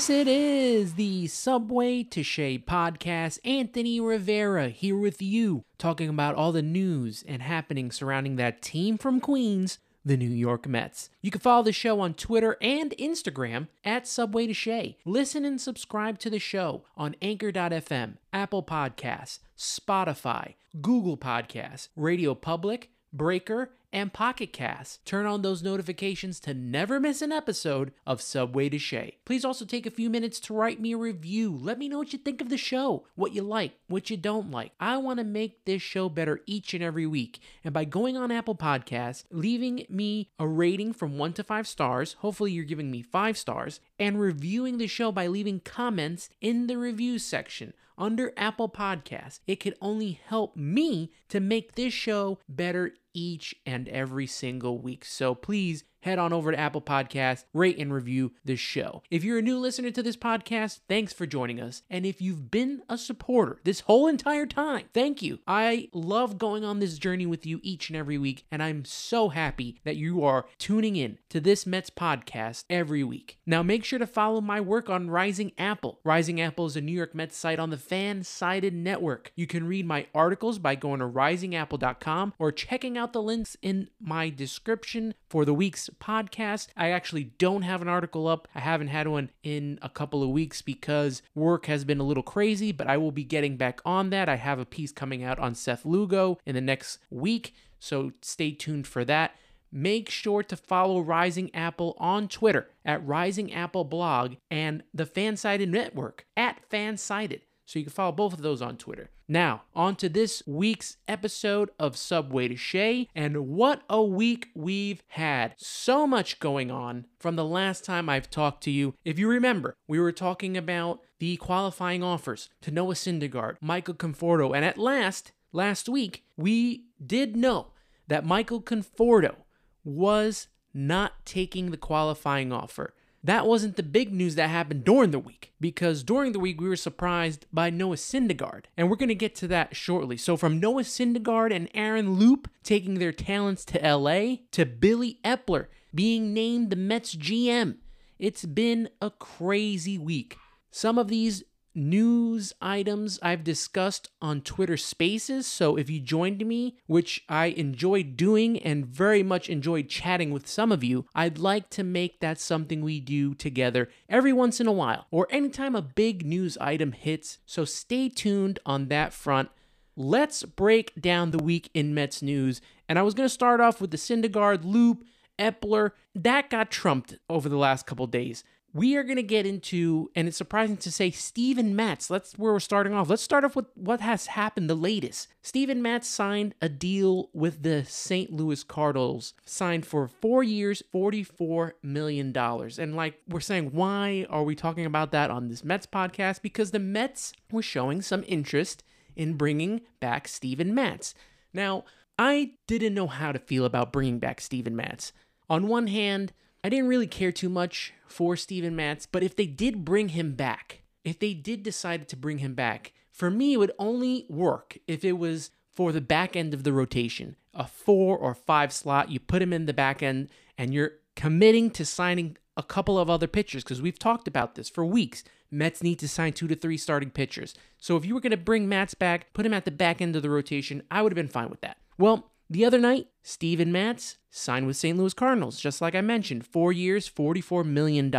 Yes, 0.00 0.08
it 0.08 0.28
is 0.28 0.94
the 0.94 1.26
Subway 1.26 2.02
to 2.04 2.22
Shea 2.22 2.58
podcast. 2.58 3.38
Anthony 3.44 4.00
Rivera 4.00 4.70
here 4.70 4.96
with 4.96 5.20
you, 5.20 5.64
talking 5.76 6.08
about 6.08 6.34
all 6.36 6.52
the 6.52 6.62
news 6.62 7.22
and 7.28 7.42
happenings 7.42 7.96
surrounding 7.96 8.36
that 8.36 8.62
team 8.62 8.96
from 8.96 9.20
Queens, 9.20 9.78
the 10.02 10.16
New 10.16 10.30
York 10.30 10.66
Mets. 10.66 11.10
You 11.20 11.30
can 11.30 11.42
follow 11.42 11.64
the 11.64 11.72
show 11.72 12.00
on 12.00 12.14
Twitter 12.14 12.56
and 12.62 12.94
Instagram 12.98 13.68
at 13.84 14.06
Subway 14.06 14.46
to 14.46 14.54
Shea. 14.54 14.96
Listen 15.04 15.44
and 15.44 15.60
subscribe 15.60 16.18
to 16.20 16.30
the 16.30 16.38
show 16.38 16.82
on 16.96 17.14
Anchor.fm, 17.20 18.14
Apple 18.32 18.62
Podcasts, 18.62 19.40
Spotify, 19.58 20.54
Google 20.80 21.18
Podcasts, 21.18 21.88
Radio 21.94 22.34
Public, 22.34 22.88
Breaker, 23.12 23.72
and 23.92 24.12
Pocket 24.12 24.52
Cast. 24.52 25.04
Turn 25.04 25.26
on 25.26 25.42
those 25.42 25.62
notifications 25.62 26.40
to 26.40 26.54
never 26.54 27.00
miss 27.00 27.22
an 27.22 27.32
episode 27.32 27.92
of 28.06 28.22
Subway 28.22 28.68
to 28.68 28.78
Shea. 28.78 29.16
Please 29.24 29.44
also 29.44 29.64
take 29.64 29.86
a 29.86 29.90
few 29.90 30.08
minutes 30.08 30.38
to 30.40 30.54
write 30.54 30.80
me 30.80 30.92
a 30.92 30.98
review. 30.98 31.56
Let 31.60 31.78
me 31.78 31.88
know 31.88 31.98
what 31.98 32.12
you 32.12 32.18
think 32.18 32.40
of 32.40 32.48
the 32.48 32.56
show, 32.56 33.06
what 33.14 33.34
you 33.34 33.42
like, 33.42 33.72
what 33.88 34.10
you 34.10 34.16
don't 34.16 34.50
like. 34.50 34.72
I 34.78 34.96
want 34.98 35.18
to 35.18 35.24
make 35.24 35.64
this 35.64 35.82
show 35.82 36.08
better 36.08 36.40
each 36.46 36.74
and 36.74 36.82
every 36.82 37.06
week. 37.06 37.40
And 37.64 37.74
by 37.74 37.84
going 37.84 38.16
on 38.16 38.30
Apple 38.30 38.54
Podcasts, 38.54 39.24
leaving 39.30 39.86
me 39.88 40.30
a 40.38 40.46
rating 40.46 40.92
from 40.92 41.18
one 41.18 41.32
to 41.34 41.44
five 41.44 41.66
stars, 41.66 42.14
hopefully 42.20 42.52
you're 42.52 42.64
giving 42.64 42.90
me 42.90 43.02
five 43.02 43.36
stars, 43.36 43.80
and 43.98 44.20
reviewing 44.20 44.78
the 44.78 44.86
show 44.86 45.12
by 45.12 45.26
leaving 45.26 45.60
comments 45.60 46.30
in 46.40 46.66
the 46.66 46.78
review 46.78 47.18
section 47.18 47.72
under 48.00 48.32
Apple 48.36 48.68
Podcasts. 48.68 49.40
It 49.46 49.56
could 49.56 49.74
only 49.80 50.18
help 50.26 50.56
me 50.56 51.12
to 51.28 51.38
make 51.38 51.74
this 51.74 51.92
show 51.92 52.38
better 52.48 52.94
each 53.14 53.54
and 53.66 53.88
every 53.88 54.26
single 54.26 54.78
week. 54.78 55.04
So 55.04 55.34
please 55.34 55.84
head 56.00 56.18
on 56.18 56.32
over 56.32 56.52
to 56.52 56.58
Apple 56.58 56.80
Podcasts, 56.80 57.44
rate 57.52 57.78
and 57.78 57.92
review 57.92 58.32
this 58.44 58.60
show. 58.60 59.02
If 59.10 59.24
you're 59.24 59.38
a 59.38 59.42
new 59.42 59.58
listener 59.58 59.90
to 59.90 60.02
this 60.02 60.16
podcast, 60.16 60.80
thanks 60.88 61.12
for 61.12 61.26
joining 61.26 61.60
us. 61.60 61.82
And 61.90 62.06
if 62.06 62.20
you've 62.22 62.50
been 62.50 62.82
a 62.88 62.98
supporter 62.98 63.60
this 63.64 63.80
whole 63.80 64.06
entire 64.06 64.46
time, 64.46 64.86
thank 64.94 65.22
you. 65.22 65.40
I 65.46 65.88
love 65.92 66.38
going 66.38 66.64
on 66.64 66.78
this 66.78 66.98
journey 66.98 67.26
with 67.26 67.46
you 67.46 67.60
each 67.62 67.88
and 67.88 67.96
every 67.96 68.18
week, 68.18 68.46
and 68.50 68.62
I'm 68.62 68.84
so 68.84 69.28
happy 69.28 69.80
that 69.84 69.96
you 69.96 70.24
are 70.24 70.46
tuning 70.58 70.96
in 70.96 71.18
to 71.28 71.40
this 71.40 71.66
Mets 71.66 71.90
podcast 71.90 72.64
every 72.70 73.04
week. 73.04 73.38
Now, 73.46 73.62
make 73.62 73.84
sure 73.84 73.98
to 73.98 74.06
follow 74.06 74.40
my 74.40 74.60
work 74.60 74.88
on 74.88 75.10
Rising 75.10 75.52
Apple. 75.58 76.00
Rising 76.04 76.40
Apple 76.40 76.66
is 76.66 76.76
a 76.76 76.80
New 76.80 76.92
York 76.92 77.14
Mets 77.14 77.36
site 77.36 77.58
on 77.58 77.70
the 77.70 77.76
Fan 77.76 78.22
Sided 78.22 78.74
Network. 78.74 79.32
You 79.36 79.46
can 79.46 79.66
read 79.66 79.86
my 79.86 80.06
articles 80.14 80.58
by 80.58 80.74
going 80.74 81.00
to 81.00 81.06
risingapple.com 81.06 82.34
or 82.38 82.52
checking 82.52 82.96
out 82.96 83.12
the 83.12 83.22
links 83.22 83.56
in 83.62 83.88
my 84.00 84.30
description 84.30 85.14
for 85.28 85.44
the 85.44 85.54
week's 85.54 85.89
podcast. 85.98 86.68
I 86.76 86.90
actually 86.90 87.24
don't 87.38 87.62
have 87.62 87.82
an 87.82 87.88
article 87.88 88.28
up. 88.28 88.48
I 88.54 88.60
haven't 88.60 88.88
had 88.88 89.08
one 89.08 89.30
in 89.42 89.78
a 89.82 89.88
couple 89.88 90.22
of 90.22 90.30
weeks 90.30 90.62
because 90.62 91.22
work 91.34 91.66
has 91.66 91.84
been 91.84 92.00
a 92.00 92.04
little 92.04 92.22
crazy, 92.22 92.72
but 92.72 92.86
I 92.86 92.96
will 92.96 93.12
be 93.12 93.24
getting 93.24 93.56
back 93.56 93.80
on 93.84 94.10
that. 94.10 94.28
I 94.28 94.36
have 94.36 94.58
a 94.58 94.64
piece 94.64 94.92
coming 94.92 95.24
out 95.24 95.38
on 95.38 95.54
Seth 95.54 95.84
Lugo 95.84 96.38
in 96.46 96.54
the 96.54 96.60
next 96.60 96.98
week, 97.10 97.54
so 97.78 98.12
stay 98.22 98.52
tuned 98.52 98.86
for 98.86 99.04
that. 99.04 99.32
Make 99.72 100.10
sure 100.10 100.42
to 100.42 100.56
follow 100.56 101.00
Rising 101.00 101.54
Apple 101.54 101.96
on 101.98 102.26
Twitter 102.28 102.68
at 102.84 103.06
Rising 103.06 103.52
Apple 103.52 103.84
Blog 103.84 104.34
and 104.50 104.82
the 104.92 105.06
Fansided 105.06 105.68
Network 105.68 106.26
at 106.36 106.68
Fansided. 106.68 107.42
So 107.70 107.78
you 107.78 107.84
can 107.84 107.92
follow 107.92 108.10
both 108.10 108.32
of 108.32 108.42
those 108.42 108.60
on 108.60 108.78
Twitter. 108.78 109.10
Now, 109.28 109.62
on 109.76 109.94
to 109.96 110.08
this 110.08 110.42
week's 110.44 110.96
episode 111.06 111.70
of 111.78 111.96
Subway 111.96 112.48
to 112.48 112.56
Shea, 112.56 113.08
and 113.14 113.46
what 113.46 113.82
a 113.88 114.02
week 114.02 114.48
we've 114.56 115.04
had. 115.06 115.54
So 115.56 116.04
much 116.04 116.40
going 116.40 116.72
on 116.72 117.06
from 117.20 117.36
the 117.36 117.44
last 117.44 117.84
time 117.84 118.08
I've 118.08 118.28
talked 118.28 118.64
to 118.64 118.72
you. 118.72 118.94
If 119.04 119.20
you 119.20 119.28
remember, 119.28 119.76
we 119.86 120.00
were 120.00 120.10
talking 120.10 120.56
about 120.56 121.04
the 121.20 121.36
qualifying 121.36 122.02
offers 122.02 122.48
to 122.62 122.72
Noah 122.72 122.94
Syndergaard, 122.94 123.54
Michael 123.60 123.94
Conforto, 123.94 124.52
and 124.52 124.64
at 124.64 124.76
last, 124.76 125.30
last 125.52 125.88
week, 125.88 126.24
we 126.36 126.86
did 127.06 127.36
know 127.36 127.68
that 128.08 128.26
Michael 128.26 128.60
Conforto 128.60 129.36
was 129.84 130.48
not 130.74 131.24
taking 131.24 131.70
the 131.70 131.76
qualifying 131.76 132.52
offer. 132.52 132.94
That 133.22 133.46
wasn't 133.46 133.76
the 133.76 133.82
big 133.82 134.12
news 134.12 134.36
that 134.36 134.48
happened 134.48 134.84
during 134.84 135.10
the 135.10 135.18
week 135.18 135.52
because 135.60 136.02
during 136.02 136.32
the 136.32 136.38
week 136.38 136.58
we 136.58 136.68
were 136.68 136.76
surprised 136.76 137.44
by 137.52 137.68
Noah 137.68 137.96
Syndergaard, 137.96 138.64
and 138.78 138.88
we're 138.88 138.96
going 138.96 139.10
to 139.10 139.14
get 139.14 139.34
to 139.36 139.48
that 139.48 139.76
shortly. 139.76 140.16
So 140.16 140.38
from 140.38 140.58
Noah 140.58 140.84
Syndergaard 140.84 141.54
and 141.54 141.68
Aaron 141.74 142.14
Loup 142.14 142.48
taking 142.62 142.94
their 142.94 143.12
talents 143.12 143.64
to 143.66 143.78
LA 143.96 144.36
to 144.52 144.64
Billy 144.64 145.18
Eppler 145.22 145.66
being 145.94 146.32
named 146.32 146.70
the 146.70 146.76
Mets 146.76 147.14
GM, 147.14 147.76
it's 148.18 148.46
been 148.46 148.88
a 149.02 149.10
crazy 149.10 149.98
week. 149.98 150.36
Some 150.70 150.98
of 150.98 151.08
these 151.08 151.42
news 151.74 152.52
items 152.60 153.18
I've 153.22 153.44
discussed 153.44 154.08
on 154.20 154.40
Twitter 154.40 154.76
Spaces. 154.76 155.46
So 155.46 155.76
if 155.76 155.88
you 155.88 156.00
joined 156.00 156.46
me, 156.46 156.76
which 156.86 157.24
I 157.28 157.46
enjoyed 157.46 158.16
doing 158.16 158.58
and 158.58 158.86
very 158.86 159.22
much 159.22 159.48
enjoyed 159.48 159.88
chatting 159.88 160.30
with 160.30 160.46
some 160.46 160.72
of 160.72 160.84
you, 160.84 161.06
I'd 161.14 161.38
like 161.38 161.70
to 161.70 161.84
make 161.84 162.20
that 162.20 162.40
something 162.40 162.82
we 162.82 163.00
do 163.00 163.34
together 163.34 163.88
every 164.08 164.32
once 164.32 164.60
in 164.60 164.66
a 164.66 164.72
while 164.72 165.06
or 165.10 165.26
anytime 165.30 165.74
a 165.74 165.82
big 165.82 166.24
news 166.24 166.58
item 166.58 166.92
hits. 166.92 167.38
So 167.46 167.64
stay 167.64 168.08
tuned 168.08 168.58
on 168.66 168.88
that 168.88 169.12
front. 169.12 169.50
Let's 169.96 170.44
break 170.44 171.00
down 171.00 171.30
the 171.30 171.42
week 171.42 171.70
in 171.74 171.94
Mets 171.94 172.22
news. 172.22 172.60
And 172.88 172.98
I 172.98 173.02
was 173.02 173.14
going 173.14 173.28
to 173.28 173.34
start 173.34 173.60
off 173.60 173.80
with 173.80 173.90
the 173.90 173.96
Syndergaard 173.96 174.64
Loup, 174.64 175.04
Eppler. 175.38 175.92
That 176.14 176.50
got 176.50 176.70
trumped 176.70 177.16
over 177.28 177.48
the 177.48 177.56
last 177.56 177.86
couple 177.86 178.06
days 178.06 178.44
we 178.72 178.96
are 178.96 179.02
going 179.02 179.16
to 179.16 179.22
get 179.22 179.46
into, 179.46 180.10
and 180.14 180.28
it's 180.28 180.36
surprising 180.36 180.76
to 180.78 180.92
say, 180.92 181.10
Steven 181.10 181.74
Matz. 181.74 182.06
That's 182.06 182.38
where 182.38 182.52
we're 182.52 182.60
starting 182.60 182.94
off. 182.94 183.08
Let's 183.08 183.22
start 183.22 183.44
off 183.44 183.56
with 183.56 183.66
what 183.74 184.00
has 184.00 184.26
happened 184.26 184.70
the 184.70 184.76
latest. 184.76 185.28
Steven 185.42 185.82
Matz 185.82 186.06
signed 186.06 186.54
a 186.60 186.68
deal 186.68 187.30
with 187.32 187.62
the 187.62 187.84
St. 187.84 188.32
Louis 188.32 188.62
Cardinals, 188.62 189.34
signed 189.44 189.86
for 189.86 190.06
four 190.06 190.44
years, 190.44 190.82
$44 190.94 191.72
million. 191.82 192.36
And 192.36 192.94
like 192.94 193.20
we're 193.28 193.40
saying, 193.40 193.70
why 193.72 194.26
are 194.30 194.44
we 194.44 194.54
talking 194.54 194.86
about 194.86 195.10
that 195.10 195.30
on 195.30 195.48
this 195.48 195.64
Mets 195.64 195.86
podcast? 195.86 196.40
Because 196.40 196.70
the 196.70 196.78
Mets 196.78 197.32
were 197.50 197.62
showing 197.62 198.02
some 198.02 198.22
interest 198.28 198.84
in 199.16 199.34
bringing 199.34 199.80
back 199.98 200.28
Steven 200.28 200.72
Matz. 200.74 201.14
Now, 201.52 201.84
I 202.18 202.52
didn't 202.68 202.94
know 202.94 203.08
how 203.08 203.32
to 203.32 203.38
feel 203.38 203.64
about 203.64 203.92
bringing 203.92 204.20
back 204.20 204.40
Steven 204.40 204.76
Matz. 204.76 205.12
On 205.48 205.66
one 205.66 205.88
hand, 205.88 206.32
I 206.62 206.68
didn't 206.68 206.88
really 206.88 207.06
care 207.06 207.32
too 207.32 207.48
much 207.48 207.92
for 208.06 208.36
Steven 208.36 208.76
Matz, 208.76 209.06
but 209.06 209.22
if 209.22 209.34
they 209.34 209.46
did 209.46 209.84
bring 209.84 210.10
him 210.10 210.34
back, 210.34 210.82
if 211.04 211.18
they 211.18 211.32
did 211.32 211.62
decide 211.62 212.06
to 212.08 212.16
bring 212.16 212.38
him 212.38 212.54
back, 212.54 212.92
for 213.10 213.30
me, 213.30 213.54
it 213.54 213.56
would 213.56 213.72
only 213.78 214.26
work 214.28 214.78
if 214.86 215.04
it 215.04 215.12
was 215.12 215.50
for 215.74 215.92
the 215.92 216.00
back 216.00 216.36
end 216.36 216.52
of 216.52 216.64
the 216.64 216.72
rotation, 216.72 217.36
a 217.54 217.66
four 217.66 218.16
or 218.18 218.34
five 218.34 218.72
slot. 218.72 219.10
You 219.10 219.20
put 219.20 219.42
him 219.42 219.52
in 219.52 219.66
the 219.66 219.72
back 219.72 220.02
end, 220.02 220.28
and 220.58 220.74
you're 220.74 220.92
committing 221.16 221.70
to 221.70 221.84
signing 221.84 222.36
a 222.56 222.62
couple 222.62 222.98
of 222.98 223.08
other 223.08 223.26
pitchers 223.26 223.64
because 223.64 223.80
we've 223.80 223.98
talked 223.98 224.28
about 224.28 224.54
this 224.54 224.68
for 224.68 224.84
weeks. 224.84 225.24
Mets 225.50 225.82
need 225.82 225.98
to 225.98 226.08
sign 226.08 226.32
two 226.32 226.48
to 226.48 226.54
three 226.54 226.76
starting 226.76 227.10
pitchers. 227.10 227.54
So 227.78 227.96
if 227.96 228.04
you 228.04 228.14
were 228.14 228.20
going 228.20 228.30
to 228.30 228.36
bring 228.36 228.68
Matz 228.68 228.94
back, 228.94 229.32
put 229.32 229.46
him 229.46 229.54
at 229.54 229.64
the 229.64 229.70
back 229.70 230.00
end 230.00 230.14
of 230.14 230.22
the 230.22 230.30
rotation, 230.30 230.82
I 230.90 231.02
would 231.02 231.12
have 231.12 231.16
been 231.16 231.28
fine 231.28 231.50
with 231.50 231.60
that. 231.62 231.78
Well, 231.98 232.30
the 232.48 232.64
other 232.64 232.78
night, 232.78 233.08
Steven 233.22 233.70
Matz 233.70 234.18
signed 234.30 234.66
with 234.66 234.76
St. 234.76 234.96
Louis 234.96 235.14
Cardinals, 235.14 235.60
just 235.60 235.80
like 235.80 235.94
I 235.94 236.00
mentioned, 236.00 236.46
four 236.46 236.72
years, 236.72 237.08
$44 237.08 237.64
million. 237.64 238.10